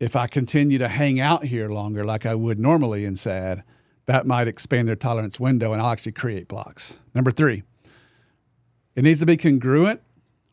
if 0.00 0.16
I 0.16 0.26
continue 0.26 0.78
to 0.78 0.88
hang 0.88 1.20
out 1.20 1.44
here 1.44 1.68
longer 1.68 2.04
like 2.04 2.26
I 2.26 2.34
would 2.34 2.58
normally 2.58 3.04
in 3.04 3.14
sad, 3.14 3.62
that 4.06 4.26
might 4.26 4.48
expand 4.48 4.88
their 4.88 4.96
tolerance 4.96 5.38
window 5.38 5.72
and 5.72 5.80
I'll 5.80 5.92
actually 5.92 6.12
create 6.12 6.48
blocks. 6.48 6.98
Number 7.14 7.30
three, 7.30 7.62
it 8.96 9.04
needs 9.04 9.20
to 9.20 9.26
be 9.26 9.36
congruent 9.36 10.00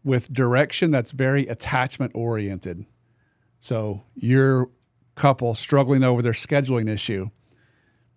with 0.03 0.31
direction 0.31 0.91
that's 0.91 1.11
very 1.11 1.47
attachment 1.47 2.11
oriented. 2.13 2.85
So 3.59 4.03
your 4.15 4.69
couple 5.15 5.55
struggling 5.55 6.03
over 6.03 6.21
their 6.21 6.33
scheduling 6.33 6.87
issue, 6.87 7.29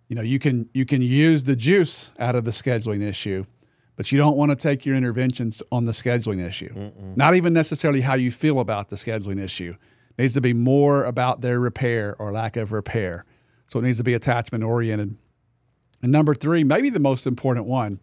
you 0.07 0.15
know, 0.15 0.21
you 0.21 0.39
can 0.39 0.69
you 0.73 0.85
can 0.85 1.01
use 1.01 1.43
the 1.43 1.55
juice 1.55 2.11
out 2.19 2.35
of 2.35 2.45
the 2.45 2.51
scheduling 2.51 3.01
issue, 3.01 3.45
but 3.95 4.11
you 4.11 4.17
don't 4.17 4.37
want 4.37 4.51
to 4.51 4.55
take 4.55 4.85
your 4.85 4.95
interventions 4.95 5.61
on 5.71 5.85
the 5.85 5.91
scheduling 5.91 6.45
issue. 6.45 6.73
Mm-mm. 6.73 7.15
Not 7.15 7.35
even 7.35 7.53
necessarily 7.53 8.01
how 8.01 8.15
you 8.15 8.31
feel 8.31 8.59
about 8.59 8.89
the 8.89 8.95
scheduling 8.95 9.39
issue. 9.39 9.75
It 10.17 10.21
needs 10.21 10.33
to 10.33 10.41
be 10.41 10.53
more 10.53 11.03
about 11.03 11.41
their 11.41 11.59
repair 11.59 12.15
or 12.17 12.31
lack 12.31 12.55
of 12.57 12.71
repair. 12.71 13.25
So 13.67 13.79
it 13.79 13.83
needs 13.83 13.97
to 13.97 14.03
be 14.03 14.13
attachment 14.13 14.63
oriented. 14.63 15.15
And 16.01 16.11
number 16.11 16.35
three, 16.35 16.63
maybe 16.63 16.89
the 16.89 16.99
most 16.99 17.25
important 17.25 17.65
one, 17.65 17.99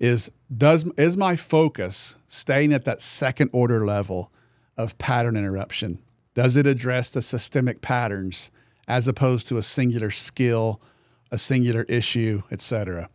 is 0.00 0.30
does 0.56 0.84
is 0.96 1.16
my 1.16 1.36
focus 1.36 2.16
staying 2.26 2.72
at 2.72 2.84
that 2.84 3.00
second 3.00 3.50
order 3.52 3.84
level 3.84 4.30
of 4.76 4.96
pattern 4.98 5.36
interruption? 5.36 6.00
Does 6.34 6.56
it 6.56 6.66
address 6.66 7.10
the 7.10 7.22
systemic 7.22 7.80
patterns 7.80 8.50
as 8.88 9.08
opposed 9.08 9.46
to 9.48 9.56
a 9.56 9.62
singular 9.62 10.10
skill, 10.10 10.80
a 11.30 11.38
singular 11.38 11.82
issue, 11.82 12.42
etc.? 12.50 13.08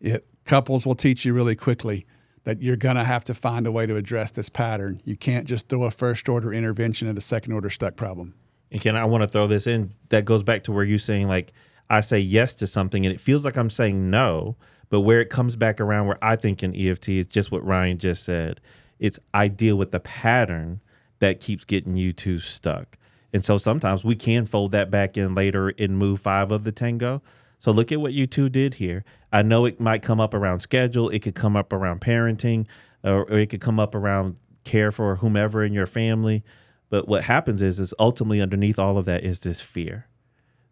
It 0.00 0.26
couples 0.44 0.86
will 0.86 0.94
teach 0.94 1.24
you 1.24 1.32
really 1.32 1.56
quickly 1.56 2.06
that 2.44 2.60
you're 2.60 2.76
going 2.76 2.96
to 2.96 3.04
have 3.04 3.24
to 3.24 3.34
find 3.34 3.66
a 3.66 3.72
way 3.72 3.86
to 3.86 3.96
address 3.96 4.32
this 4.32 4.48
pattern. 4.48 5.00
You 5.04 5.16
can't 5.16 5.46
just 5.46 5.68
throw 5.68 5.84
a 5.84 5.90
first 5.90 6.28
order 6.28 6.52
intervention 6.52 7.08
at 7.08 7.16
a 7.16 7.20
second 7.20 7.52
order 7.52 7.70
stuck 7.70 7.96
problem. 7.96 8.34
And 8.70 8.80
can 8.80 8.96
I 8.96 9.04
want 9.04 9.22
to 9.22 9.28
throw 9.28 9.46
this 9.46 9.66
in? 9.66 9.92
That 10.08 10.24
goes 10.24 10.42
back 10.42 10.64
to 10.64 10.72
where 10.72 10.84
you're 10.84 10.98
saying 10.98 11.28
like 11.28 11.52
I 11.88 12.00
say 12.00 12.18
yes 12.18 12.54
to 12.56 12.66
something 12.66 13.04
and 13.04 13.14
it 13.14 13.20
feels 13.20 13.44
like 13.44 13.56
I'm 13.56 13.70
saying 13.70 14.10
no, 14.10 14.56
but 14.88 15.02
where 15.02 15.20
it 15.20 15.30
comes 15.30 15.56
back 15.56 15.80
around 15.80 16.06
where 16.06 16.18
I 16.22 16.36
think 16.36 16.62
in 16.62 16.74
EFT 16.74 17.08
is 17.10 17.26
just 17.26 17.52
what 17.52 17.64
Ryan 17.64 17.98
just 17.98 18.24
said. 18.24 18.60
It's 18.98 19.18
I 19.34 19.48
deal 19.48 19.76
with 19.76 19.92
the 19.92 20.00
pattern 20.00 20.80
that 21.18 21.40
keeps 21.40 21.64
getting 21.64 21.96
you 21.96 22.12
two 22.12 22.38
stuck. 22.38 22.98
And 23.32 23.44
so 23.44 23.56
sometimes 23.58 24.04
we 24.04 24.16
can 24.16 24.46
fold 24.46 24.72
that 24.72 24.90
back 24.90 25.16
in 25.16 25.34
later 25.34 25.70
in 25.70 25.96
move 25.96 26.20
five 26.20 26.50
of 26.50 26.64
the 26.64 26.72
tango. 26.72 27.22
So 27.62 27.70
look 27.70 27.92
at 27.92 28.00
what 28.00 28.12
you 28.12 28.26
two 28.26 28.48
did 28.48 28.74
here. 28.74 29.04
I 29.32 29.42
know 29.42 29.66
it 29.66 29.78
might 29.78 30.02
come 30.02 30.18
up 30.18 30.34
around 30.34 30.58
schedule, 30.58 31.08
it 31.10 31.20
could 31.20 31.36
come 31.36 31.54
up 31.54 31.72
around 31.72 32.00
parenting, 32.00 32.66
or, 33.04 33.22
or 33.22 33.38
it 33.38 33.50
could 33.50 33.60
come 33.60 33.78
up 33.78 33.94
around 33.94 34.36
care 34.64 34.90
for 34.90 35.14
whomever 35.14 35.64
in 35.64 35.72
your 35.72 35.86
family. 35.86 36.42
But 36.90 37.06
what 37.06 37.22
happens 37.22 37.62
is, 37.62 37.78
is 37.78 37.94
ultimately 38.00 38.40
underneath 38.40 38.80
all 38.80 38.98
of 38.98 39.04
that 39.04 39.22
is 39.22 39.38
this 39.38 39.60
fear, 39.60 40.08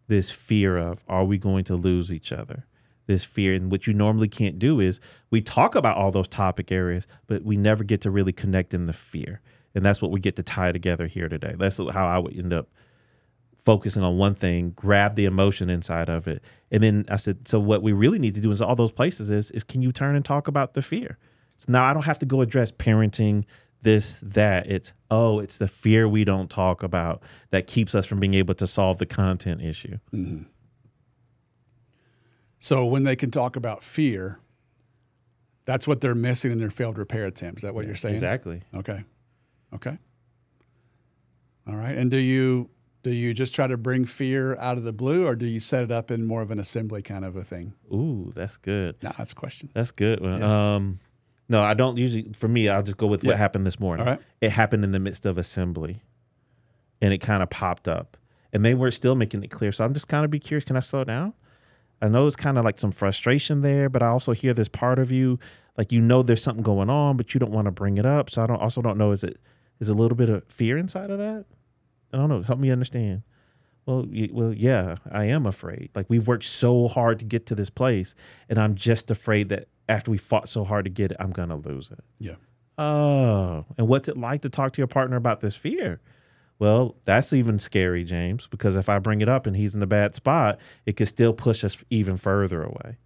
this 0.09 0.31
fear 0.31 0.77
of 0.77 1.01
are 1.07 1.23
we 1.23 1.37
going 1.37 1.63
to 1.63 1.77
lose 1.77 2.11
each 2.11 2.33
other? 2.33 2.65
This 3.07 3.23
fear, 3.23 3.53
and 3.53 3.71
what 3.71 3.87
you 3.87 3.93
normally 3.93 4.27
can't 4.27 4.59
do 4.59 4.81
is 4.81 4.99
we 5.29 5.41
talk 5.41 5.75
about 5.75 5.95
all 5.95 6.11
those 6.11 6.27
topic 6.27 6.73
areas, 6.73 7.07
but 7.25 7.45
we 7.45 7.55
never 7.55 7.85
get 7.85 8.01
to 8.01 8.11
really 8.11 8.33
connect 8.33 8.73
in 8.73 8.83
the 8.83 8.91
fear, 8.91 9.39
and 9.73 9.85
that's 9.85 10.01
what 10.01 10.11
we 10.11 10.19
get 10.19 10.35
to 10.35 10.43
tie 10.43 10.73
together 10.73 11.07
here 11.07 11.29
today. 11.29 11.55
That's 11.57 11.77
how 11.77 12.05
I 12.05 12.19
would 12.19 12.37
end 12.37 12.51
up 12.51 12.67
focusing 13.63 14.03
on 14.03 14.17
one 14.17 14.33
thing, 14.33 14.71
grab 14.71 15.15
the 15.15 15.25
emotion 15.25 15.69
inside 15.69 16.09
of 16.09 16.27
it. 16.27 16.43
And 16.71 16.81
then 16.81 17.05
I 17.09 17.17
said, 17.17 17.47
so 17.47 17.59
what 17.59 17.81
we 17.81 17.91
really 17.91 18.19
need 18.19 18.35
to 18.35 18.41
do 18.41 18.51
is 18.51 18.61
all 18.61 18.75
those 18.75 18.91
places 18.91 19.31
is 19.31 19.51
is 19.51 19.63
can 19.63 19.81
you 19.81 19.91
turn 19.91 20.15
and 20.15 20.25
talk 20.25 20.47
about 20.47 20.73
the 20.73 20.81
fear? 20.81 21.17
So 21.57 21.71
now 21.71 21.83
I 21.83 21.93
don't 21.93 22.05
have 22.05 22.19
to 22.19 22.25
go 22.25 22.41
address 22.41 22.71
parenting, 22.71 23.45
this, 23.81 24.19
that. 24.23 24.67
It's 24.67 24.93
oh, 25.09 25.39
it's 25.39 25.57
the 25.57 25.67
fear 25.67 26.07
we 26.07 26.23
don't 26.23 26.49
talk 26.49 26.83
about 26.83 27.21
that 27.51 27.67
keeps 27.67 27.93
us 27.95 28.05
from 28.05 28.19
being 28.19 28.33
able 28.33 28.53
to 28.55 28.67
solve 28.67 28.97
the 28.97 29.05
content 29.05 29.61
issue. 29.61 29.97
Mm-hmm. 30.13 30.43
So 32.59 32.85
when 32.85 33.03
they 33.03 33.15
can 33.15 33.31
talk 33.31 33.55
about 33.55 33.83
fear, 33.83 34.39
that's 35.65 35.87
what 35.87 36.01
they're 36.01 36.15
missing 36.15 36.51
in 36.51 36.59
their 36.59 36.69
failed 36.69 36.97
repair 36.97 37.25
attempt. 37.25 37.59
Is 37.59 37.63
that 37.63 37.73
what 37.73 37.81
yeah, 37.81 37.87
you're 37.87 37.95
saying? 37.95 38.15
Exactly. 38.15 38.61
Okay. 38.73 39.03
Okay. 39.73 39.97
All 41.67 41.75
right. 41.75 41.97
And 41.97 42.11
do 42.11 42.17
you 42.17 42.69
do 43.03 43.11
you 43.11 43.33
just 43.33 43.55
try 43.55 43.67
to 43.67 43.77
bring 43.77 44.05
fear 44.05 44.55
out 44.57 44.77
of 44.77 44.83
the 44.83 44.93
blue, 44.93 45.25
or 45.25 45.35
do 45.35 45.45
you 45.45 45.59
set 45.59 45.83
it 45.83 45.91
up 45.91 46.11
in 46.11 46.25
more 46.25 46.41
of 46.41 46.51
an 46.51 46.59
assembly 46.59 47.01
kind 47.01 47.25
of 47.25 47.35
a 47.35 47.43
thing? 47.43 47.73
Ooh, 47.91 48.31
that's 48.35 48.57
good. 48.57 49.01
No, 49.01 49.11
that's 49.17 49.31
a 49.31 49.35
question. 49.35 49.71
That's 49.73 49.91
good. 49.91 50.19
Yeah. 50.21 50.75
Um, 50.75 50.99
no, 51.49 51.61
I 51.61 51.73
don't 51.73 51.97
usually. 51.97 52.31
For 52.33 52.47
me, 52.47 52.69
I'll 52.69 52.83
just 52.83 52.97
go 52.97 53.07
with 53.07 53.23
yeah. 53.23 53.31
what 53.31 53.37
happened 53.37 53.65
this 53.65 53.79
morning. 53.79 54.07
All 54.07 54.13
right. 54.13 54.21
It 54.39 54.51
happened 54.51 54.83
in 54.83 54.91
the 54.91 54.99
midst 54.99 55.25
of 55.25 55.37
assembly, 55.37 56.03
and 57.01 57.13
it 57.13 57.19
kind 57.19 57.41
of 57.41 57.49
popped 57.49 57.87
up, 57.87 58.17
and 58.53 58.63
they 58.63 58.73
were 58.73 58.91
still 58.91 59.15
making 59.15 59.43
it 59.43 59.49
clear. 59.49 59.71
So 59.71 59.83
I'm 59.83 59.93
just 59.93 60.07
kind 60.07 60.23
of 60.23 60.31
be 60.31 60.39
curious. 60.39 60.63
Can 60.63 60.77
I 60.77 60.81
slow 60.81 61.03
down? 61.03 61.33
I 62.01 62.07
know 62.07 62.25
it's 62.25 62.35
kind 62.35 62.57
of 62.57 62.65
like 62.65 62.79
some 62.79 62.91
frustration 62.91 63.61
there, 63.61 63.89
but 63.89 64.01
I 64.01 64.07
also 64.07 64.31
hear 64.31 64.53
this 64.53 64.67
part 64.67 64.97
of 64.97 65.11
you, 65.11 65.39
like 65.77 65.91
you 65.91 66.01
know 66.01 66.23
there's 66.23 66.41
something 66.41 66.63
going 66.63 66.89
on, 66.89 67.17
but 67.17 67.33
you 67.33 67.39
don't 67.39 67.51
want 67.51 67.65
to 67.65 67.71
bring 67.71 67.97
it 67.97 68.05
up. 68.05 68.29
So 68.29 68.41
I 68.41 68.47
don't 68.47 68.61
also 68.61 68.81
don't 68.81 68.97
know 68.97 69.11
is 69.11 69.23
it 69.23 69.39
is 69.79 69.89
a 69.89 69.93
little 69.93 70.15
bit 70.15 70.29
of 70.29 70.43
fear 70.45 70.77
inside 70.77 71.09
of 71.09 71.19
that? 71.19 71.45
I 72.13 72.17
don't 72.17 72.29
know. 72.29 72.41
Help 72.41 72.59
me 72.59 72.71
understand. 72.71 73.23
Well, 73.85 74.05
well, 74.31 74.53
yeah, 74.53 74.97
I 75.11 75.25
am 75.25 75.45
afraid. 75.45 75.89
Like 75.95 76.05
we've 76.09 76.27
worked 76.27 76.43
so 76.43 76.87
hard 76.87 77.19
to 77.19 77.25
get 77.25 77.45
to 77.47 77.55
this 77.55 77.69
place, 77.69 78.13
and 78.47 78.59
I'm 78.59 78.75
just 78.75 79.09
afraid 79.09 79.49
that 79.49 79.67
after 79.89 80.11
we 80.11 80.17
fought 80.17 80.47
so 80.47 80.63
hard 80.63 80.85
to 80.85 80.91
get 80.91 81.11
it, 81.11 81.17
I'm 81.19 81.31
gonna 81.31 81.55
lose 81.57 81.91
it. 81.91 82.03
Yeah. 82.19 82.35
Oh, 82.77 83.65
and 83.77 83.87
what's 83.87 84.07
it 84.07 84.17
like 84.17 84.41
to 84.43 84.49
talk 84.49 84.73
to 84.73 84.77
your 84.79 84.87
partner 84.87 85.17
about 85.17 85.41
this 85.41 85.55
fear? 85.55 85.99
Well, 86.59 86.95
that's 87.05 87.33
even 87.33 87.57
scary, 87.57 88.03
James, 88.03 88.45
because 88.45 88.75
if 88.75 88.87
I 88.87 88.99
bring 88.99 89.21
it 89.21 89.29
up 89.29 89.47
and 89.47 89.55
he's 89.55 89.73
in 89.73 89.79
the 89.79 89.87
bad 89.87 90.13
spot, 90.13 90.59
it 90.85 90.95
could 90.95 91.07
still 91.07 91.33
push 91.33 91.63
us 91.63 91.83
even 91.89 92.17
further 92.17 92.61
away. 92.61 92.97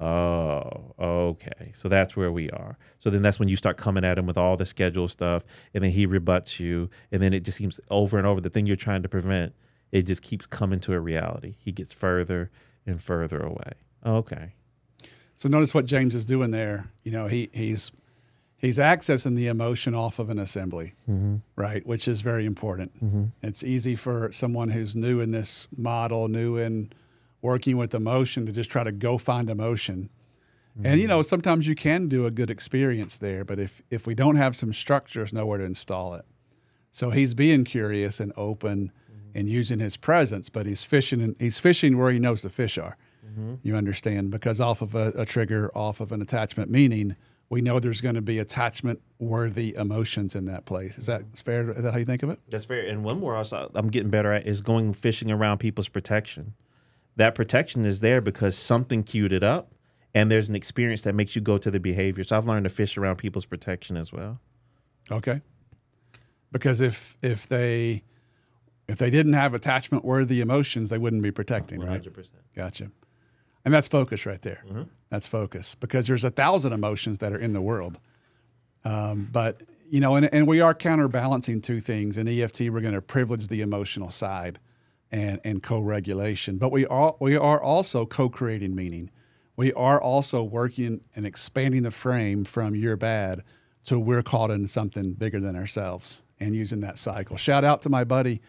Oh, 0.00 0.94
okay. 0.98 1.72
So 1.74 1.88
that's 1.88 2.16
where 2.16 2.32
we 2.32 2.48
are. 2.50 2.78
So 2.98 3.10
then 3.10 3.20
that's 3.20 3.38
when 3.38 3.48
you 3.48 3.56
start 3.56 3.76
coming 3.76 4.04
at 4.04 4.16
him 4.18 4.26
with 4.26 4.38
all 4.38 4.56
the 4.56 4.64
schedule 4.64 5.08
stuff, 5.08 5.44
and 5.74 5.84
then 5.84 5.90
he 5.90 6.06
rebuts 6.06 6.58
you, 6.58 6.88
and 7.12 7.22
then 7.22 7.34
it 7.34 7.40
just 7.40 7.58
seems 7.58 7.78
over 7.90 8.16
and 8.16 8.26
over 8.26 8.40
the 8.40 8.50
thing 8.50 8.66
you're 8.66 8.76
trying 8.76 9.02
to 9.02 9.08
prevent, 9.08 9.54
it 9.92 10.02
just 10.02 10.22
keeps 10.22 10.46
coming 10.46 10.80
to 10.80 10.94
a 10.94 11.00
reality. 11.00 11.56
He 11.58 11.70
gets 11.70 11.92
further 11.92 12.50
and 12.86 13.00
further 13.02 13.40
away. 13.40 13.72
Okay. 14.04 14.54
So 15.34 15.48
notice 15.48 15.74
what 15.74 15.86
James 15.86 16.14
is 16.14 16.24
doing 16.26 16.50
there. 16.50 16.90
You 17.02 17.12
know, 17.12 17.26
he 17.26 17.50
he's 17.52 17.92
he's 18.56 18.78
accessing 18.78 19.36
the 19.36 19.48
emotion 19.48 19.94
off 19.94 20.18
of 20.18 20.30
an 20.30 20.38
assembly, 20.38 20.94
mm-hmm. 21.08 21.36
right? 21.56 21.86
Which 21.86 22.06
is 22.06 22.20
very 22.20 22.46
important. 22.46 22.94
Mm-hmm. 23.04 23.24
It's 23.42 23.64
easy 23.64 23.96
for 23.96 24.32
someone 24.32 24.70
who's 24.70 24.94
new 24.94 25.20
in 25.20 25.32
this 25.32 25.68
model, 25.76 26.28
new 26.28 26.56
in 26.56 26.92
working 27.42 27.76
with 27.76 27.94
emotion 27.94 28.46
to 28.46 28.52
just 28.52 28.70
try 28.70 28.84
to 28.84 28.92
go 28.92 29.18
find 29.18 29.48
emotion. 29.48 30.10
Mm-hmm. 30.76 30.86
And 30.86 31.00
you 31.00 31.08
know, 31.08 31.22
sometimes 31.22 31.66
you 31.66 31.74
can 31.74 32.08
do 32.08 32.26
a 32.26 32.30
good 32.30 32.50
experience 32.50 33.18
there, 33.18 33.44
but 33.44 33.58
if 33.58 33.82
if 33.90 34.06
we 34.06 34.14
don't 34.14 34.36
have 34.36 34.54
some 34.54 34.72
structures, 34.72 35.32
nowhere 35.32 35.58
to 35.58 35.64
install 35.64 36.14
it. 36.14 36.24
So 36.92 37.10
he's 37.10 37.34
being 37.34 37.64
curious 37.64 38.20
and 38.20 38.32
open 38.36 38.92
mm-hmm. 39.10 39.38
and 39.38 39.48
using 39.48 39.78
his 39.78 39.96
presence, 39.96 40.48
but 40.48 40.66
he's 40.66 40.84
fishing 40.84 41.20
and 41.20 41.36
he's 41.38 41.58
fishing 41.58 41.98
where 41.98 42.10
he 42.12 42.18
knows 42.18 42.42
the 42.42 42.50
fish 42.50 42.78
are. 42.78 42.96
Mm-hmm. 43.26 43.54
You 43.62 43.76
understand? 43.76 44.30
Because 44.30 44.60
off 44.60 44.82
of 44.82 44.94
a, 44.94 45.12
a 45.16 45.24
trigger, 45.24 45.70
off 45.74 46.00
of 46.00 46.12
an 46.12 46.20
attachment 46.20 46.70
meaning, 46.70 47.16
we 47.48 47.60
know 47.60 47.78
there's 47.78 48.00
going 48.00 48.14
to 48.14 48.22
be 48.22 48.38
attachment 48.38 49.00
worthy 49.18 49.74
emotions 49.76 50.34
in 50.34 50.46
that 50.46 50.64
place. 50.64 50.98
Is 50.98 51.06
that 51.06 51.22
fair? 51.36 51.70
Is 51.70 51.82
that 51.82 51.92
how 51.92 51.98
you 51.98 52.04
think 52.04 52.22
of 52.22 52.30
it? 52.30 52.38
That's 52.48 52.64
fair. 52.64 52.86
And 52.86 53.04
one 53.04 53.20
more 53.20 53.36
also 53.36 53.70
I'm 53.74 53.88
getting 53.88 54.10
better 54.10 54.32
at 54.32 54.46
is 54.46 54.60
going 54.60 54.92
fishing 54.94 55.30
around 55.30 55.58
people's 55.58 55.88
protection 55.88 56.54
that 57.20 57.34
protection 57.34 57.84
is 57.84 58.00
there 58.00 58.22
because 58.22 58.56
something 58.56 59.02
cued 59.02 59.30
it 59.30 59.42
up 59.42 59.74
and 60.14 60.30
there's 60.30 60.48
an 60.48 60.54
experience 60.54 61.02
that 61.02 61.14
makes 61.14 61.36
you 61.36 61.42
go 61.42 61.58
to 61.58 61.70
the 61.70 61.78
behavior. 61.78 62.24
So 62.24 62.34
I've 62.34 62.46
learned 62.46 62.64
to 62.64 62.70
fish 62.70 62.96
around 62.96 63.16
people's 63.16 63.44
protection 63.44 63.98
as 63.98 64.10
well. 64.10 64.40
Okay. 65.10 65.42
Because 66.50 66.80
if 66.80 67.18
if 67.20 67.46
they 67.46 68.04
if 68.88 68.96
they 68.96 69.10
didn't 69.10 69.34
have 69.34 69.52
attachment 69.52 70.02
worthy 70.02 70.40
emotions, 70.40 70.88
they 70.88 70.96
wouldn't 70.96 71.22
be 71.22 71.30
protecting, 71.30 71.80
100%. 71.80 71.86
right? 71.86 72.30
Gotcha. 72.56 72.90
And 73.66 73.74
that's 73.74 73.86
focus 73.86 74.24
right 74.24 74.40
there. 74.40 74.64
Mm-hmm. 74.66 74.84
That's 75.10 75.28
focus 75.28 75.74
because 75.74 76.06
there's 76.06 76.24
a 76.24 76.30
thousand 76.30 76.72
emotions 76.72 77.18
that 77.18 77.34
are 77.34 77.38
in 77.38 77.52
the 77.52 77.60
world. 77.60 77.98
Um, 78.82 79.28
but 79.30 79.60
you 79.90 80.00
know, 80.00 80.16
and, 80.16 80.32
and 80.32 80.46
we 80.46 80.62
are 80.62 80.72
counterbalancing 80.72 81.60
two 81.60 81.80
things. 81.80 82.16
In 82.16 82.26
EFT, 82.26 82.60
we're 82.70 82.80
going 82.80 82.94
to 82.94 83.02
privilege 83.02 83.48
the 83.48 83.60
emotional 83.60 84.10
side 84.10 84.58
and, 85.10 85.40
and 85.44 85.62
co-regulation. 85.62 86.58
But 86.58 86.72
we 86.72 86.86
are 86.86 87.14
we 87.20 87.36
are 87.36 87.60
also 87.60 88.06
co-creating 88.06 88.74
meaning. 88.74 89.10
We 89.56 89.72
are 89.74 90.00
also 90.00 90.42
working 90.42 91.02
and 91.14 91.26
expanding 91.26 91.82
the 91.82 91.90
frame 91.90 92.44
from 92.44 92.74
you're 92.74 92.96
bad 92.96 93.42
so 93.82 93.98
we're 93.98 94.22
caught 94.22 94.50
in 94.50 94.66
something 94.66 95.14
bigger 95.14 95.40
than 95.40 95.56
ourselves 95.56 96.22
and 96.38 96.54
using 96.54 96.80
that 96.80 96.98
cycle. 96.98 97.36
Shout 97.36 97.64
out 97.64 97.82
to 97.82 97.88
my 97.88 98.04
buddy 98.04 98.40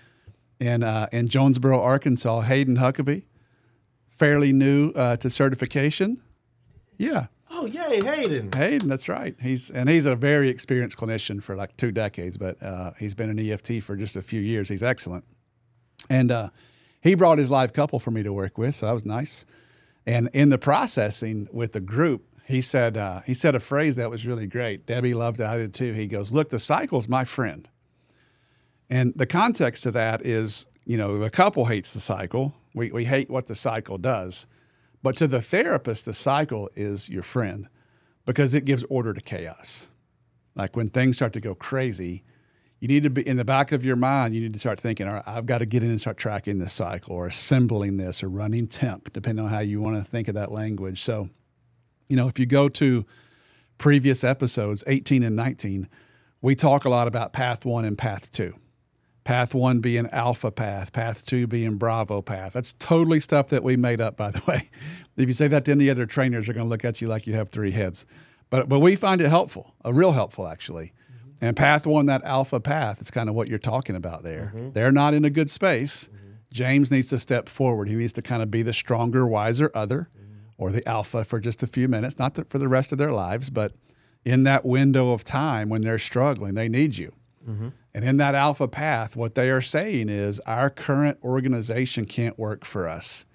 in 0.59 0.83
uh, 0.83 1.07
in 1.11 1.27
Jonesboro, 1.27 1.81
Arkansas, 1.81 2.41
Hayden 2.41 2.77
Huckabee, 2.77 3.23
fairly 4.07 4.53
new 4.53 4.91
uh, 4.91 5.17
to 5.17 5.29
certification. 5.29 6.21
Yeah, 6.97 7.27
Oh, 7.53 7.65
yay, 7.65 8.01
Hayden. 8.01 8.49
Hayden, 8.55 8.87
that's 8.87 9.09
right. 9.09 9.35
He's 9.41 9.69
and 9.69 9.89
he's 9.89 10.05
a 10.05 10.15
very 10.15 10.49
experienced 10.49 10.97
clinician 10.97 11.43
for 11.43 11.55
like 11.55 11.75
two 11.75 11.91
decades, 11.91 12.37
but 12.37 12.61
uh, 12.63 12.91
he's 12.97 13.13
been 13.13 13.29
an 13.29 13.37
EFT 13.39 13.83
for 13.83 13.95
just 13.95 14.15
a 14.15 14.21
few 14.21 14.39
years. 14.39 14.69
He's 14.69 14.81
excellent, 14.81 15.25
and 16.09 16.31
uh, 16.31 16.49
he 17.01 17.15
brought 17.15 17.37
his 17.37 17.51
live 17.51 17.73
couple 17.73 17.99
for 17.99 18.11
me 18.11 18.23
to 18.23 18.33
work 18.33 18.57
with, 18.57 18.75
so 18.75 18.85
that 18.85 18.93
was 18.93 19.05
nice. 19.05 19.45
And 20.05 20.29
in 20.33 20.49
the 20.49 20.57
processing 20.57 21.47
with 21.51 21.73
the 21.73 21.81
group, 21.81 22.25
he 22.45 22.61
said 22.61 22.97
uh, 22.97 23.21
he 23.21 23.33
said 23.33 23.55
a 23.55 23.59
phrase 23.59 23.95
that 23.95 24.09
was 24.09 24.25
really 24.25 24.47
great. 24.47 24.85
Debbie 24.85 25.13
loved 25.13 25.39
it. 25.39 25.45
I 25.45 25.57
did 25.57 25.73
too. 25.73 25.93
He 25.93 26.07
goes, 26.07 26.31
"Look, 26.31 26.49
the 26.49 26.59
cycle's 26.59 27.07
my 27.07 27.23
friend," 27.23 27.69
and 28.89 29.13
the 29.15 29.25
context 29.25 29.85
of 29.85 29.93
that 29.93 30.25
is, 30.25 30.67
you 30.85 30.97
know, 30.97 31.17
the 31.19 31.29
couple 31.29 31.65
hates 31.65 31.93
the 31.93 31.99
cycle. 31.99 32.53
We 32.73 32.91
we 32.91 33.05
hate 33.05 33.29
what 33.29 33.47
the 33.47 33.55
cycle 33.55 33.97
does. 33.97 34.47
But 35.03 35.17
to 35.17 35.27
the 35.27 35.41
therapist, 35.41 36.05
the 36.05 36.13
cycle 36.13 36.69
is 36.75 37.09
your 37.09 37.23
friend 37.23 37.67
because 38.25 38.53
it 38.53 38.65
gives 38.65 38.83
order 38.89 39.13
to 39.13 39.21
chaos. 39.21 39.87
Like 40.55 40.75
when 40.75 40.87
things 40.87 41.15
start 41.15 41.33
to 41.33 41.39
go 41.39 41.55
crazy, 41.55 42.23
you 42.81 42.87
need 42.87 43.03
to 43.03 43.11
be 43.11 43.25
in 43.25 43.37
the 43.37 43.45
back 43.45 43.71
of 43.71 43.85
your 43.85 43.95
mind, 43.95 44.35
you 44.35 44.41
need 44.41 44.53
to 44.53 44.59
start 44.59 44.79
thinking, 44.79 45.07
all 45.07 45.13
right, 45.13 45.23
I've 45.27 45.45
got 45.45 45.59
to 45.59 45.67
get 45.67 45.83
in 45.83 45.91
and 45.91 46.01
start 46.01 46.17
tracking 46.17 46.57
this 46.57 46.73
cycle 46.73 47.15
or 47.15 47.27
assembling 47.27 47.97
this 47.97 48.23
or 48.23 48.27
running 48.27 48.67
temp, 48.67 49.13
depending 49.13 49.45
on 49.45 49.51
how 49.51 49.59
you 49.59 49.79
want 49.79 50.03
to 50.03 50.03
think 50.03 50.27
of 50.27 50.33
that 50.33 50.51
language. 50.51 51.03
So, 51.03 51.29
you 52.09 52.17
know, 52.17 52.27
if 52.27 52.39
you 52.39 52.47
go 52.47 52.67
to 52.69 53.05
previous 53.77 54.23
episodes, 54.23 54.83
18 54.87 55.21
and 55.21 55.35
19, 55.35 55.87
we 56.41 56.55
talk 56.55 56.83
a 56.83 56.89
lot 56.89 57.07
about 57.07 57.33
path 57.33 57.65
one 57.65 57.85
and 57.85 57.95
path 57.95 58.31
two. 58.31 58.55
Path 59.23 59.53
one 59.53 59.79
being 59.79 60.09
alpha 60.11 60.49
path, 60.49 60.91
path 60.91 61.23
two 61.23 61.45
being 61.45 61.75
bravo 61.75 62.23
path. 62.23 62.53
That's 62.53 62.73
totally 62.73 63.19
stuff 63.19 63.49
that 63.49 63.61
we 63.63 63.77
made 63.77 64.01
up, 64.01 64.17
by 64.17 64.31
the 64.31 64.41
way. 64.47 64.71
If 65.17 65.27
you 65.27 65.35
say 65.35 65.47
that 65.49 65.65
to 65.65 65.71
any 65.71 65.91
other 65.91 66.07
trainers, 66.07 66.47
they're 66.47 66.55
going 66.55 66.65
to 66.65 66.69
look 66.69 66.83
at 66.83 66.99
you 66.99 67.07
like 67.07 67.27
you 67.27 67.35
have 67.35 67.49
three 67.49 67.69
heads. 67.69 68.07
But 68.49 68.67
but 68.67 68.79
we 68.79 68.95
find 68.95 69.21
it 69.21 69.29
helpful, 69.29 69.75
a 69.85 69.93
real 69.93 70.13
helpful 70.13 70.47
actually. 70.47 70.93
And 71.41 71.57
path 71.57 71.87
one, 71.87 72.05
that 72.05 72.23
alpha 72.23 72.59
path, 72.59 73.01
it's 73.01 73.11
kind 73.11 73.27
of 73.27 73.35
what 73.35 73.49
you're 73.49 73.59
talking 73.59 73.95
about 73.95 74.23
there. 74.23 74.53
Mm-hmm. 74.55 74.71
They're 74.71 74.91
not 74.91 75.13
in 75.13 75.25
a 75.25 75.29
good 75.29 75.49
space. 75.49 76.07
Mm-hmm. 76.07 76.31
James 76.53 76.91
needs 76.91 77.09
to 77.09 77.19
step 77.19 77.49
forward. 77.49 77.87
He 77.89 77.95
needs 77.95 78.13
to 78.13 78.21
kind 78.21 78.43
of 78.43 78.51
be 78.51 78.61
the 78.61 78.73
stronger, 78.73 79.25
wiser 79.25 79.71
other, 79.73 80.09
mm-hmm. 80.15 80.33
or 80.57 80.71
the 80.71 80.87
alpha 80.87 81.23
for 81.23 81.39
just 81.39 81.63
a 81.63 81.67
few 81.67 81.87
minutes, 81.87 82.19
not 82.19 82.35
the, 82.35 82.45
for 82.45 82.59
the 82.59 82.67
rest 82.67 82.91
of 82.91 82.99
their 82.99 83.11
lives, 83.11 83.49
but 83.49 83.73
in 84.23 84.43
that 84.43 84.63
window 84.63 85.13
of 85.13 85.23
time 85.23 85.67
when 85.67 85.81
they're 85.81 85.97
struggling, 85.97 86.53
they 86.53 86.69
need 86.69 86.97
you. 86.97 87.13
And 87.93 88.05
in 88.05 88.17
that 88.17 88.35
alpha 88.35 88.67
path, 88.67 89.15
what 89.15 89.33
they 89.33 89.49
are 89.49 89.61
saying 89.61 90.09
is 90.09 90.39
our 90.41 90.69
current 90.69 91.17
organization 91.23 92.05
can't 92.05 92.37
work 92.37 92.63
for 92.63 92.87
us. 92.87 93.25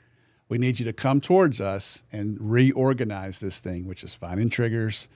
We 0.48 0.58
need 0.58 0.78
you 0.78 0.86
to 0.86 0.92
come 0.92 1.20
towards 1.20 1.60
us 1.60 2.04
and 2.12 2.38
reorganize 2.40 3.40
this 3.40 3.58
thing, 3.58 3.84
which 3.86 4.04
is 4.04 4.14
finding 4.14 4.48
triggers, 4.48 5.08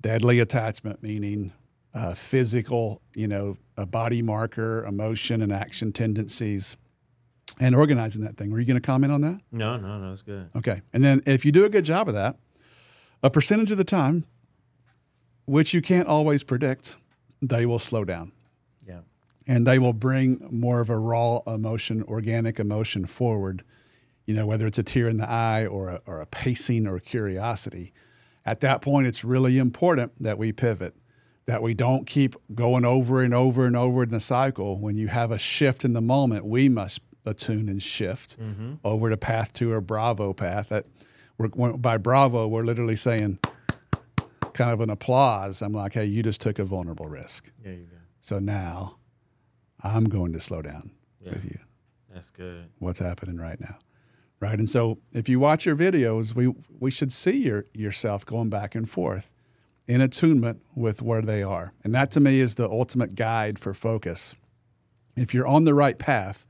deadly 0.00 0.38
attachment, 0.38 1.02
meaning 1.02 1.52
uh, 1.94 2.14
physical, 2.14 3.02
you 3.14 3.26
know, 3.28 3.56
a 3.76 3.86
body 3.86 4.22
marker, 4.22 4.84
emotion, 4.84 5.42
and 5.42 5.52
action 5.52 5.92
tendencies, 5.92 6.76
and 7.58 7.74
organizing 7.74 8.22
that 8.22 8.36
thing. 8.36 8.50
Were 8.50 8.58
you 8.60 8.64
going 8.66 8.80
to 8.80 8.86
comment 8.86 9.12
on 9.12 9.20
that? 9.22 9.40
No, 9.50 9.76
no, 9.76 9.98
no, 9.98 10.08
that's 10.08 10.22
good. 10.22 10.48
Okay. 10.56 10.80
And 10.92 11.04
then 11.04 11.22
if 11.26 11.44
you 11.44 11.52
do 11.52 11.64
a 11.64 11.68
good 11.68 11.84
job 11.84 12.08
of 12.08 12.14
that, 12.14 12.36
a 13.22 13.30
percentage 13.30 13.70
of 13.70 13.78
the 13.78 13.84
time, 13.84 14.24
which 15.46 15.74
you 15.74 15.82
can't 15.82 16.06
always 16.08 16.42
predict, 16.44 16.96
they 17.42 17.66
will 17.66 17.78
slow 17.78 18.04
down 18.04 18.32
Yeah. 18.86 19.00
and 19.46 19.66
they 19.66 19.78
will 19.78 19.92
bring 19.92 20.46
more 20.50 20.80
of 20.80 20.88
a 20.90 20.96
raw 20.98 21.40
emotion, 21.46 22.02
organic 22.04 22.58
emotion 22.60 23.06
forward. 23.06 23.64
You 24.26 24.34
know, 24.36 24.46
whether 24.46 24.66
it's 24.66 24.78
a 24.78 24.84
tear 24.84 25.08
in 25.08 25.16
the 25.16 25.28
eye 25.28 25.66
or 25.66 25.88
a, 25.88 26.00
or 26.06 26.20
a 26.20 26.26
pacing 26.26 26.86
or 26.86 27.00
curiosity. 27.00 27.92
At 28.46 28.60
that 28.60 28.80
point, 28.80 29.06
it's 29.08 29.24
really 29.24 29.58
important 29.58 30.12
that 30.22 30.38
we 30.38 30.52
pivot, 30.52 30.94
that 31.46 31.62
we 31.62 31.74
don't 31.74 32.06
keep 32.06 32.36
going 32.54 32.84
over 32.84 33.22
and 33.22 33.34
over 33.34 33.64
and 33.64 33.76
over 33.76 34.02
in 34.02 34.10
the 34.10 34.20
cycle. 34.20 34.78
When 34.78 34.96
you 34.96 35.08
have 35.08 35.30
a 35.30 35.38
shift 35.38 35.84
in 35.84 35.92
the 35.92 36.00
moment, 36.00 36.44
we 36.44 36.68
must 36.68 37.00
attune 37.24 37.68
and 37.68 37.82
shift 37.82 38.38
mm-hmm. 38.38 38.74
over 38.84 39.10
to 39.10 39.16
path 39.16 39.52
two 39.52 39.72
or 39.72 39.80
Bravo 39.80 40.32
path. 40.32 40.68
That 40.68 40.86
we're, 41.38 41.48
by 41.48 41.96
Bravo, 41.96 42.46
we're 42.46 42.62
literally 42.62 42.96
saying 42.96 43.38
kind 44.52 44.72
of 44.72 44.80
an 44.80 44.90
applause. 44.90 45.62
I'm 45.62 45.72
like, 45.72 45.94
hey, 45.94 46.04
you 46.04 46.22
just 46.22 46.40
took 46.40 46.58
a 46.58 46.64
vulnerable 46.64 47.06
risk. 47.06 47.50
There 47.62 47.72
you 47.72 47.84
go. 47.84 47.96
So 48.20 48.38
now 48.38 48.96
I'm 49.82 50.04
going 50.04 50.32
to 50.34 50.40
slow 50.40 50.62
down 50.62 50.90
Yeah. 51.20 51.30
with 51.30 51.44
you. 51.44 51.58
That's 52.12 52.30
good. 52.30 52.66
What's 52.78 52.98
happening 52.98 53.36
right 53.36 53.60
now? 53.60 53.78
Right. 54.40 54.58
And 54.58 54.68
so 54.68 54.98
if 55.12 55.28
you 55.28 55.38
watch 55.38 55.66
your 55.66 55.76
videos, 55.76 56.34
we, 56.34 56.54
we 56.78 56.90
should 56.90 57.12
see 57.12 57.38
your, 57.38 57.66
yourself 57.74 58.24
going 58.24 58.48
back 58.48 58.74
and 58.74 58.88
forth 58.88 59.32
in 59.90 60.00
attunement 60.00 60.62
with 60.76 61.02
where 61.02 61.20
they 61.20 61.42
are. 61.42 61.72
And 61.82 61.92
that 61.96 62.12
to 62.12 62.20
me 62.20 62.38
is 62.38 62.54
the 62.54 62.70
ultimate 62.70 63.16
guide 63.16 63.58
for 63.58 63.74
focus. 63.74 64.36
If 65.16 65.34
you're 65.34 65.48
on 65.48 65.64
the 65.64 65.74
right 65.74 65.98
path, 65.98 66.46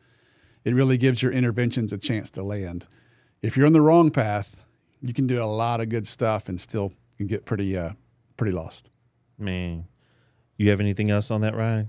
it 0.62 0.74
really 0.74 0.98
gives 0.98 1.22
your 1.22 1.32
interventions 1.32 1.90
a 1.90 1.96
chance 1.96 2.30
to 2.32 2.42
land. 2.42 2.86
If 3.40 3.56
you're 3.56 3.64
on 3.64 3.72
the 3.72 3.80
wrong 3.80 4.10
path, 4.10 4.62
you 5.00 5.14
can 5.14 5.26
do 5.26 5.42
a 5.42 5.46
lot 5.46 5.80
of 5.80 5.88
good 5.88 6.06
stuff 6.06 6.50
and 6.50 6.60
still 6.60 6.92
can 7.16 7.28
get 7.28 7.46
pretty 7.46 7.74
uh, 7.78 7.92
pretty 8.36 8.52
lost. 8.52 8.90
Man, 9.38 9.86
you 10.58 10.68
have 10.68 10.80
anything 10.80 11.10
else 11.10 11.30
on 11.30 11.40
that, 11.40 11.56
Ryan? 11.56 11.88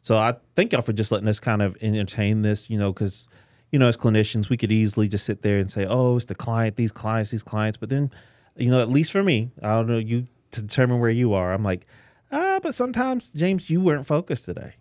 So 0.00 0.16
I 0.16 0.36
thank 0.56 0.72
y'all 0.72 0.80
for 0.80 0.94
just 0.94 1.12
letting 1.12 1.28
us 1.28 1.40
kind 1.40 1.60
of 1.60 1.76
entertain 1.82 2.40
this, 2.40 2.70
you 2.70 2.78
know, 2.78 2.90
because, 2.90 3.28
you 3.70 3.78
know, 3.78 3.88
as 3.88 3.98
clinicians, 3.98 4.48
we 4.48 4.56
could 4.56 4.72
easily 4.72 5.08
just 5.08 5.26
sit 5.26 5.42
there 5.42 5.58
and 5.58 5.70
say, 5.70 5.84
oh, 5.84 6.16
it's 6.16 6.24
the 6.24 6.34
client, 6.34 6.76
these 6.76 6.92
clients, 6.92 7.32
these 7.32 7.42
clients. 7.42 7.76
But 7.76 7.90
then, 7.90 8.10
you 8.56 8.70
know, 8.70 8.80
at 8.80 8.88
least 8.88 9.12
for 9.12 9.22
me, 9.22 9.50
I 9.62 9.68
don't 9.74 9.88
know, 9.88 9.98
you 9.98 10.26
to 10.54 10.62
determine 10.62 11.00
where 11.00 11.10
you 11.10 11.34
are. 11.34 11.52
I'm 11.52 11.62
like, 11.62 11.86
ah, 12.32 12.60
but 12.62 12.74
sometimes, 12.74 13.30
James, 13.32 13.70
you 13.70 13.80
weren't 13.80 14.06
focused 14.06 14.46
today. 14.46 14.74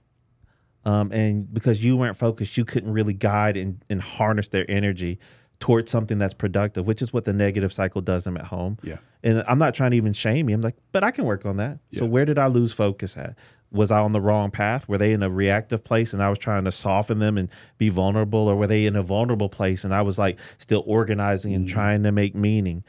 Um, 0.86 1.12
and 1.12 1.54
because 1.54 1.84
you 1.84 1.96
weren't 1.96 2.18
focused, 2.18 2.58
you 2.58 2.66
couldn't 2.66 2.92
really 2.92 3.14
guide 3.14 3.56
and, 3.56 3.84
and 3.90 4.02
harness 4.02 4.50
their 4.50 4.70
energy 4.70 5.20
towards 5.60 5.90
something 5.90 6.18
that's 6.18 6.34
productive, 6.34 6.86
which 6.86 7.02
is 7.02 7.14
what 7.14 7.24
the 7.24 7.32
negative 7.32 7.72
cycle 7.72 8.02
does 8.02 8.26
them 8.26 8.36
at 8.36 8.46
home. 8.46 8.78
Yeah. 8.84 8.98
And 9.24 9.46
I'm 9.48 9.58
not 9.60 9.74
trying 9.74 9.92
to 9.92 9.98
even 9.98 10.12
shame 10.12 10.50
you. 10.50 10.56
I'm 10.56 10.62
like, 10.62 10.76
but 10.92 11.06
I 11.06 11.12
can 11.12 11.24
work 11.24 11.46
on 11.46 11.56
that. 11.58 11.80
So 11.94 12.06
where 12.06 12.26
did 12.26 12.38
I 12.38 12.48
lose 12.48 12.74
focus 12.74 13.16
at? 13.16 13.36
Was 13.72 13.90
I 13.90 14.02
on 14.02 14.12
the 14.12 14.20
wrong 14.20 14.52
path? 14.52 14.90
Were 14.90 14.98
they 14.98 15.14
in 15.14 15.24
a 15.24 15.30
reactive 15.30 15.84
place 15.86 16.12
and 16.12 16.22
I 16.22 16.30
was 16.30 16.38
trying 16.38 16.66
to 16.66 16.72
soften 16.72 17.20
them 17.20 17.38
and 17.38 17.50
be 17.78 17.88
vulnerable? 17.88 18.50
Or 18.50 18.58
were 18.58 18.68
they 18.68 18.86
in 18.86 18.98
a 18.98 19.04
vulnerable 19.04 19.48
place 19.48 19.86
and 19.86 19.96
I 19.96 20.02
was 20.02 20.20
like 20.20 20.38
still 20.58 20.84
organizing 20.86 21.54
and 21.54 21.68
trying 21.68 22.04
to 22.04 22.12
make 22.12 22.36
meaning? 22.36 22.84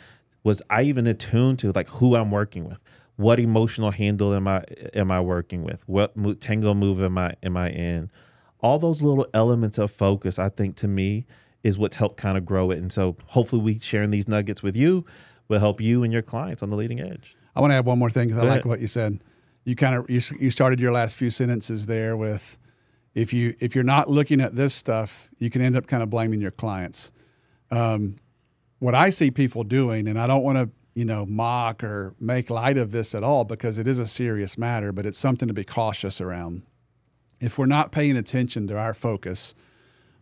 Was 0.44 0.62
I 0.70 0.83
even 0.83 1.07
attuned 1.07 1.59
to 1.61 1.72
like 1.72 1.88
who 1.88 2.14
I'm 2.14 2.30
working 2.30 2.68
with? 2.68 2.78
What 3.16 3.40
emotional 3.40 3.90
handle 3.90 4.35
am 4.35 4.46
I 4.46 4.64
am 4.94 5.11
I 5.11 5.20
working 5.20 5.64
with? 5.64 5.83
What 5.88 6.16
mo- 6.16 6.35
tango 6.35 6.74
move 6.74 7.02
am 7.02 7.18
I 7.18 7.35
am 7.42 7.57
I 7.57 7.70
in? 7.70 8.11
All 8.61 8.78
those 8.78 9.02
little 9.02 9.26
elements 9.35 9.78
of 9.78 9.90
focus, 9.90 10.38
I 10.38 10.48
think 10.48 10.76
to 10.76 10.88
me, 10.88 11.26
is 11.62 11.76
what's 11.78 11.96
helped 11.96 12.16
kind 12.16 12.38
of 12.38 12.46
grow 12.46 12.70
it. 12.70 12.78
And 12.78 12.92
so 12.92 13.16
hopefully 13.26 13.62
we 13.62 13.78
sharing 13.78 14.11
these 14.11 14.28
nuggets 14.28 14.62
with 14.62 14.76
you 14.76 15.04
will 15.48 15.59
help 15.59 15.80
you 15.80 16.02
and 16.02 16.12
your 16.12 16.22
clients 16.22 16.62
on 16.62 16.70
the 16.70 16.76
leading 16.76 17.00
edge. 17.00 17.37
I 17.57 17.61
want 17.61 17.70
to 17.72 17.76
add 17.76 17.87
one 17.87 17.98
more 17.98 18.11
thing 18.11 18.28
because 18.28 18.42
I 18.42 18.46
like 18.46 18.64
what 18.64 18.80
you 18.80 18.87
said. 18.87 19.22
You 19.64 19.76
kind 19.76 19.94
of 19.94 20.11
you, 20.11 20.20
you 20.38 20.50
started 20.50 20.80
your 20.80 20.92
last 20.92 21.16
few 21.16 21.30
sentences 21.30 21.87
there 21.87 22.16
with 22.16 22.59
if 23.14 23.33
you 23.33 23.54
if 23.61 23.74
you're 23.74 23.85
not 23.85 24.11
looking 24.11 24.40
at 24.40 24.57
this 24.57 24.74
stuff, 24.74 25.28
you 25.38 25.50
can 25.50 25.62
end 25.62 25.76
up 25.76 25.87
kind 25.87 26.02
of 26.02 26.11
blaming 26.11 26.40
your 26.40 26.50
clients. 26.50 27.12
Um, 27.70 28.16
what 28.78 28.94
I 28.94 29.10
see 29.10 29.30
people 29.30 29.64
doing, 29.64 30.08
and 30.08 30.18
I 30.18 30.26
don't 30.26 30.42
want 30.42 30.58
to 30.58 30.70
you 30.94 31.04
know 31.04 31.26
mock 31.26 31.82
or 31.82 32.14
make 32.20 32.50
light 32.50 32.78
of 32.78 32.92
this 32.92 33.14
at 33.14 33.22
all 33.22 33.44
because 33.44 33.78
it 33.78 33.87
is 33.87 33.98
a 33.98 34.06
serious 34.06 34.56
matter, 34.56 34.92
but 34.92 35.06
it's 35.06 35.18
something 35.18 35.48
to 35.48 35.54
be 35.54 35.64
cautious 35.64 36.20
around. 36.20 36.62
If 37.40 37.58
we're 37.58 37.66
not 37.66 37.92
paying 37.92 38.16
attention 38.16 38.66
to 38.68 38.78
our 38.78 38.94
focus, 38.94 39.54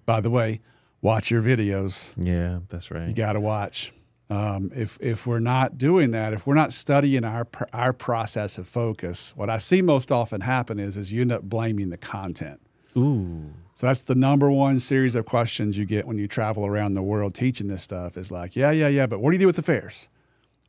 by 0.06 0.20
the 0.20 0.30
way, 0.30 0.60
watch 1.00 1.30
your 1.30 1.42
videos. 1.42 2.14
Yeah, 2.16 2.60
that's 2.68 2.90
right. 2.90 3.08
You 3.08 3.14
got 3.14 3.34
to 3.34 3.40
watch. 3.40 3.92
Um, 4.30 4.70
if 4.74 4.96
if 5.00 5.26
we're 5.26 5.40
not 5.40 5.76
doing 5.76 6.12
that, 6.12 6.32
if 6.32 6.46
we're 6.46 6.54
not 6.54 6.72
studying 6.72 7.24
our 7.24 7.46
our 7.72 7.92
process 7.92 8.56
of 8.56 8.66
focus, 8.66 9.34
what 9.36 9.50
I 9.50 9.58
see 9.58 9.82
most 9.82 10.10
often 10.10 10.40
happen 10.40 10.80
is 10.80 10.96
is 10.96 11.12
you 11.12 11.20
end 11.20 11.32
up 11.32 11.42
blaming 11.42 11.90
the 11.90 11.98
content. 11.98 12.60
Ooh. 12.96 13.52
So 13.74 13.87
that's 13.87 14.02
the 14.02 14.14
number 14.14 14.50
one 14.50 14.81
series 14.81 15.14
of 15.14 15.24
questions 15.24 15.78
you 15.78 15.87
get 15.87 16.07
when 16.07 16.18
you 16.18 16.28
travel 16.28 16.66
around 16.66 16.94
the 16.94 17.02
world 17.02 17.35
teaching 17.35 17.68
this 17.68 17.83
stuff 17.83 18.16
is 18.16 18.31
like, 18.31 18.55
yeah, 18.55 18.70
yeah, 18.70 18.88
yeah, 18.88 19.07
but 19.07 19.20
what 19.20 19.31
do 19.31 19.37
you 19.37 19.40
do 19.40 19.46
with 19.46 19.59
affairs? 19.59 20.11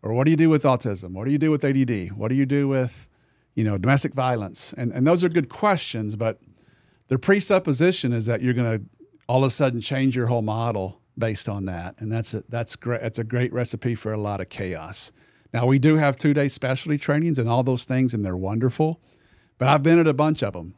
Or 0.01 0.13
what 0.13 0.25
do 0.25 0.31
you 0.31 0.37
do 0.37 0.49
with 0.49 0.63
autism? 0.63 1.11
What 1.13 1.25
do 1.25 1.31
you 1.31 1.37
do 1.37 1.51
with 1.51 1.63
ADD? 1.63 2.13
What 2.17 2.29
do 2.29 2.35
you 2.35 2.45
do 2.45 2.67
with, 2.67 3.09
you 3.55 3.63
know, 3.63 3.77
domestic 3.77 4.13
violence? 4.13 4.73
And 4.77 4.91
and 4.91 5.05
those 5.07 5.23
are 5.23 5.29
good 5.29 5.49
questions, 5.49 6.15
but 6.15 6.39
the 7.07 7.19
presupposition 7.19 8.13
is 8.13 8.25
that 8.25 8.41
you're 8.41 8.53
going 8.53 8.79
to 8.79 8.85
all 9.27 9.43
of 9.43 9.47
a 9.47 9.51
sudden 9.51 9.81
change 9.81 10.15
your 10.15 10.27
whole 10.27 10.41
model 10.41 10.99
based 11.17 11.47
on 11.47 11.65
that, 11.65 11.95
and 11.99 12.11
that's 12.11 12.33
a, 12.33 12.43
that's 12.49 12.75
great. 12.75 13.01
That's 13.01 13.19
a 13.19 13.23
great 13.23 13.53
recipe 13.53 13.95
for 13.95 14.11
a 14.13 14.17
lot 14.17 14.41
of 14.41 14.49
chaos 14.49 15.11
Now, 15.53 15.67
we 15.67 15.79
do 15.79 15.97
have 15.97 16.17
two 16.17 16.33
day 16.33 16.47
specialty 16.47 16.97
trainings 16.97 17.37
and 17.37 17.47
all 17.47 17.63
those 17.63 17.85
things, 17.85 18.13
and 18.13 18.25
they're 18.25 18.35
wonderful, 18.35 18.99
but 19.57 19.67
I've 19.67 19.83
been 19.83 19.99
at 19.99 20.07
a 20.07 20.13
bunch 20.13 20.41
of 20.43 20.53
them. 20.53 20.73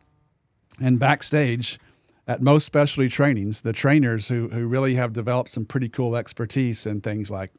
And 0.79 0.99
backstage, 0.99 1.79
at 2.27 2.41
most 2.41 2.65
specialty 2.65 3.09
trainings, 3.09 3.61
the 3.61 3.73
trainers 3.73 4.27
who, 4.27 4.49
who 4.49 4.67
really 4.67 4.95
have 4.95 5.13
developed 5.13 5.49
some 5.49 5.65
pretty 5.65 5.89
cool 5.89 6.15
expertise 6.15 6.85
in 6.85 7.01
things 7.01 7.29
like 7.29 7.51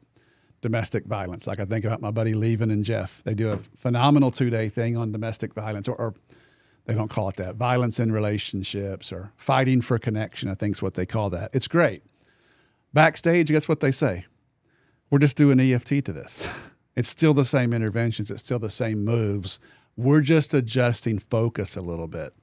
domestic 0.61 1.05
violence. 1.05 1.47
Like 1.47 1.59
I 1.59 1.65
think 1.65 1.85
about 1.85 2.01
my 2.01 2.11
buddy 2.11 2.33
Levin 2.33 2.71
and 2.71 2.83
Jeff. 2.83 3.23
They 3.23 3.33
do 3.33 3.51
a 3.51 3.57
phenomenal 3.77 4.31
two 4.31 4.49
day 4.49 4.69
thing 4.69 4.97
on 4.97 5.11
domestic 5.11 5.53
violence, 5.53 5.87
or, 5.87 5.95
or, 5.95 6.13
they 6.85 6.95
don't 6.95 7.09
call 7.09 7.27
it 7.27 7.35
that 7.35 7.57
violence 7.57 7.99
in 7.99 8.13
relationships 8.13 9.11
or 9.11 9.33
fighting 9.35 9.81
for 9.81 9.99
connection, 9.99 10.49
I 10.49 10.55
think 10.55 10.77
is 10.77 10.81
what 10.81 10.93
they 10.93 11.05
call 11.05 11.29
that. 11.31 11.49
It's 11.51 11.67
great. 11.67 12.01
Backstage, 12.93 13.49
guess 13.49 13.67
what 13.67 13.81
they 13.81 13.91
say? 13.91 14.25
We're 15.09 15.19
just 15.19 15.35
doing 15.35 15.59
EFT 15.59 16.05
to 16.05 16.13
this. 16.13 16.47
It's 16.95 17.09
still 17.09 17.35
the 17.35 17.45
same 17.45 17.73
interventions, 17.73 18.31
it's 18.31 18.41
still 18.41 18.57
the 18.57 18.71
same 18.71 19.05
moves. 19.05 19.59
We're 19.95 20.21
just 20.21 20.51
adjusting 20.55 21.19
focus 21.19 21.77
a 21.77 21.79
little 21.79 22.07
bit. 22.07 22.33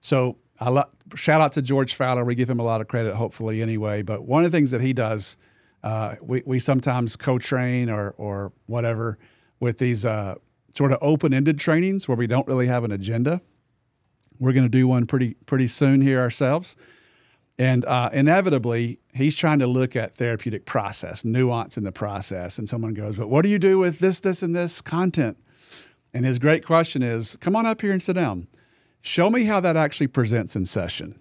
So 0.00 0.38
I 0.58 0.70
lo- 0.70 0.90
shout 1.14 1.40
out 1.40 1.52
to 1.52 1.62
George 1.62 1.94
Faller. 1.94 2.24
We 2.24 2.34
give 2.34 2.50
him 2.50 2.60
a 2.60 2.64
lot 2.64 2.80
of 2.80 2.88
credit, 2.88 3.14
hopefully, 3.14 3.62
anyway. 3.62 4.02
But 4.02 4.24
one 4.24 4.44
of 4.44 4.50
the 4.50 4.56
things 4.56 4.70
that 4.70 4.80
he 4.80 4.92
does, 4.92 5.36
uh, 5.82 6.16
we, 6.22 6.42
we 6.44 6.58
sometimes 6.58 7.16
co 7.16 7.38
train 7.38 7.88
or, 7.88 8.14
or 8.18 8.52
whatever 8.66 9.18
with 9.58 9.78
these 9.78 10.04
uh, 10.04 10.36
sort 10.74 10.92
of 10.92 10.98
open 11.00 11.32
ended 11.32 11.58
trainings 11.58 12.08
where 12.08 12.16
we 12.16 12.26
don't 12.26 12.46
really 12.46 12.66
have 12.66 12.84
an 12.84 12.92
agenda. 12.92 13.40
We're 14.38 14.52
going 14.52 14.64
to 14.64 14.70
do 14.70 14.88
one 14.88 15.06
pretty 15.06 15.34
pretty 15.46 15.66
soon 15.66 16.00
here 16.00 16.20
ourselves. 16.20 16.76
And 17.58 17.84
uh, 17.84 18.08
inevitably, 18.14 19.00
he's 19.12 19.36
trying 19.36 19.58
to 19.58 19.66
look 19.66 19.94
at 19.94 20.14
therapeutic 20.14 20.64
process, 20.64 21.26
nuance 21.26 21.76
in 21.76 21.84
the 21.84 21.92
process. 21.92 22.56
And 22.56 22.66
someone 22.66 22.94
goes, 22.94 23.16
But 23.16 23.28
what 23.28 23.42
do 23.42 23.50
you 23.50 23.58
do 23.58 23.78
with 23.78 23.98
this, 23.98 24.20
this, 24.20 24.42
and 24.42 24.56
this 24.56 24.80
content? 24.80 25.36
And 26.14 26.24
his 26.24 26.38
great 26.38 26.64
question 26.64 27.02
is 27.02 27.36
Come 27.36 27.54
on 27.54 27.66
up 27.66 27.82
here 27.82 27.92
and 27.92 28.02
sit 28.02 28.14
down. 28.14 28.46
Show 29.02 29.30
me 29.30 29.44
how 29.44 29.60
that 29.60 29.76
actually 29.76 30.08
presents 30.08 30.56
in 30.56 30.64
session. 30.64 31.18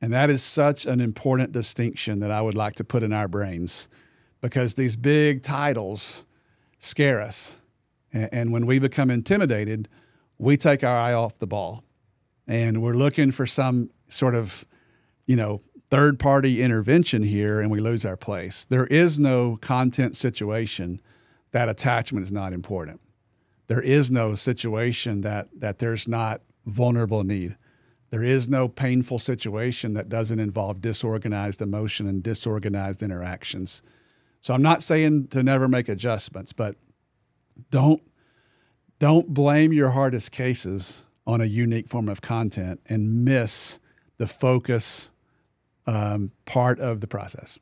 And 0.00 0.12
that 0.12 0.30
is 0.30 0.42
such 0.42 0.86
an 0.86 1.00
important 1.00 1.52
distinction 1.52 2.20
that 2.20 2.30
I 2.30 2.40
would 2.40 2.54
like 2.54 2.76
to 2.76 2.84
put 2.84 3.02
in 3.02 3.12
our 3.12 3.26
brains 3.26 3.88
because 4.40 4.74
these 4.74 4.96
big 4.96 5.42
titles 5.42 6.24
scare 6.78 7.20
us. 7.20 7.56
And 8.12 8.52
when 8.52 8.64
we 8.66 8.78
become 8.78 9.10
intimidated, 9.10 9.88
we 10.38 10.56
take 10.56 10.84
our 10.84 10.96
eye 10.96 11.12
off 11.12 11.38
the 11.38 11.46
ball 11.46 11.82
and 12.46 12.80
we're 12.80 12.94
looking 12.94 13.32
for 13.32 13.46
some 13.46 13.90
sort 14.08 14.34
of 14.34 14.64
you 15.28 15.36
know, 15.36 15.60
third 15.90 16.18
party 16.18 16.62
intervention 16.62 17.22
here 17.22 17.60
and 17.60 17.70
we 17.70 17.80
lose 17.80 18.04
our 18.04 18.16
place. 18.16 18.64
There 18.64 18.86
is 18.86 19.20
no 19.20 19.56
content 19.60 20.16
situation 20.16 21.00
that 21.52 21.68
attachment 21.68 22.24
is 22.24 22.32
not 22.32 22.52
important. 22.52 23.00
There 23.68 23.82
is 23.82 24.10
no 24.10 24.34
situation 24.34 25.20
that 25.20 25.48
that 25.60 25.78
there's 25.78 26.08
not 26.08 26.40
vulnerable 26.68 27.24
need. 27.24 27.56
There 28.10 28.22
is 28.22 28.48
no 28.48 28.68
painful 28.68 29.18
situation 29.18 29.94
that 29.94 30.08
doesn't 30.08 30.38
involve 30.38 30.80
disorganized 30.80 31.60
emotion 31.60 32.06
and 32.06 32.22
disorganized 32.22 33.02
interactions. 33.02 33.82
So 34.40 34.54
I'm 34.54 34.62
not 34.62 34.82
saying 34.82 35.28
to 35.28 35.42
never 35.42 35.68
make 35.68 35.88
adjustments, 35.88 36.52
but 36.52 36.76
don't 37.70 38.02
don't 38.98 39.28
blame 39.28 39.72
your 39.72 39.90
hardest 39.90 40.32
cases 40.32 41.02
on 41.26 41.40
a 41.40 41.44
unique 41.44 41.88
form 41.88 42.08
of 42.08 42.20
content 42.20 42.80
and 42.86 43.24
miss 43.24 43.78
the 44.16 44.26
focus 44.26 45.10
um, 45.86 46.32
part 46.46 46.80
of 46.80 47.00
the 47.00 47.06
process. 47.06 47.58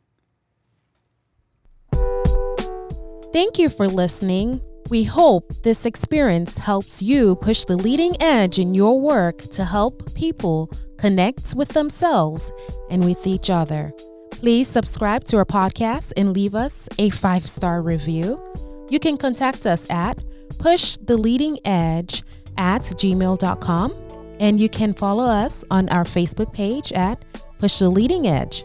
Thank 3.37 3.59
you 3.59 3.69
for 3.69 3.87
listening. 3.87 4.63
We 4.89 5.05
hope 5.05 5.53
this 5.63 5.85
experience 5.85 6.57
helps 6.57 7.03
you 7.03 7.37
push 7.37 7.67
the 7.67 7.77
leading 7.77 8.17
edge 8.19 8.59
in 8.59 8.73
your 8.73 8.99
work 8.99 9.37
to 9.51 9.63
help 9.63 10.15
people 10.15 10.73
connect 10.97 11.55
with 11.55 11.69
themselves 11.69 12.51
and 12.89 13.05
with 13.05 13.27
each 13.27 13.51
other. 13.51 13.93
Please 14.31 14.69
subscribe 14.69 15.25
to 15.25 15.37
our 15.37 15.45
podcast 15.45 16.15
and 16.17 16.33
leave 16.33 16.55
us 16.55 16.89
a 16.97 17.11
five 17.11 17.47
star 17.47 17.83
review. 17.83 18.43
You 18.89 18.99
can 18.99 19.19
contact 19.19 19.67
us 19.67 19.87
at 19.91 20.17
pushtheleadingedge 20.57 22.23
at 22.57 22.81
gmail.com 22.81 23.95
and 24.41 24.59
you 24.59 24.71
can 24.71 24.95
follow 24.95 25.27
us 25.27 25.63
on 25.71 25.91
our 25.91 26.05
Facebook 26.05 26.55
page 26.55 26.91
at 26.93 27.23
Push 27.59 27.81
the 27.81 27.91
Leading 27.91 28.27
Edge. 28.27 28.65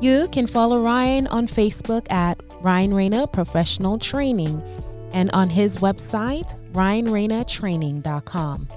You 0.00 0.26
can 0.32 0.48
follow 0.48 0.82
Ryan 0.82 1.28
on 1.28 1.46
Facebook 1.46 2.10
at 2.10 2.40
Ryan 2.64 2.94
Rana 2.94 3.26
Professional 3.26 3.98
Training 3.98 4.62
and 5.12 5.30
on 5.32 5.50
his 5.50 5.76
website, 5.76 6.58
ryanranatraining.com. 6.72 8.68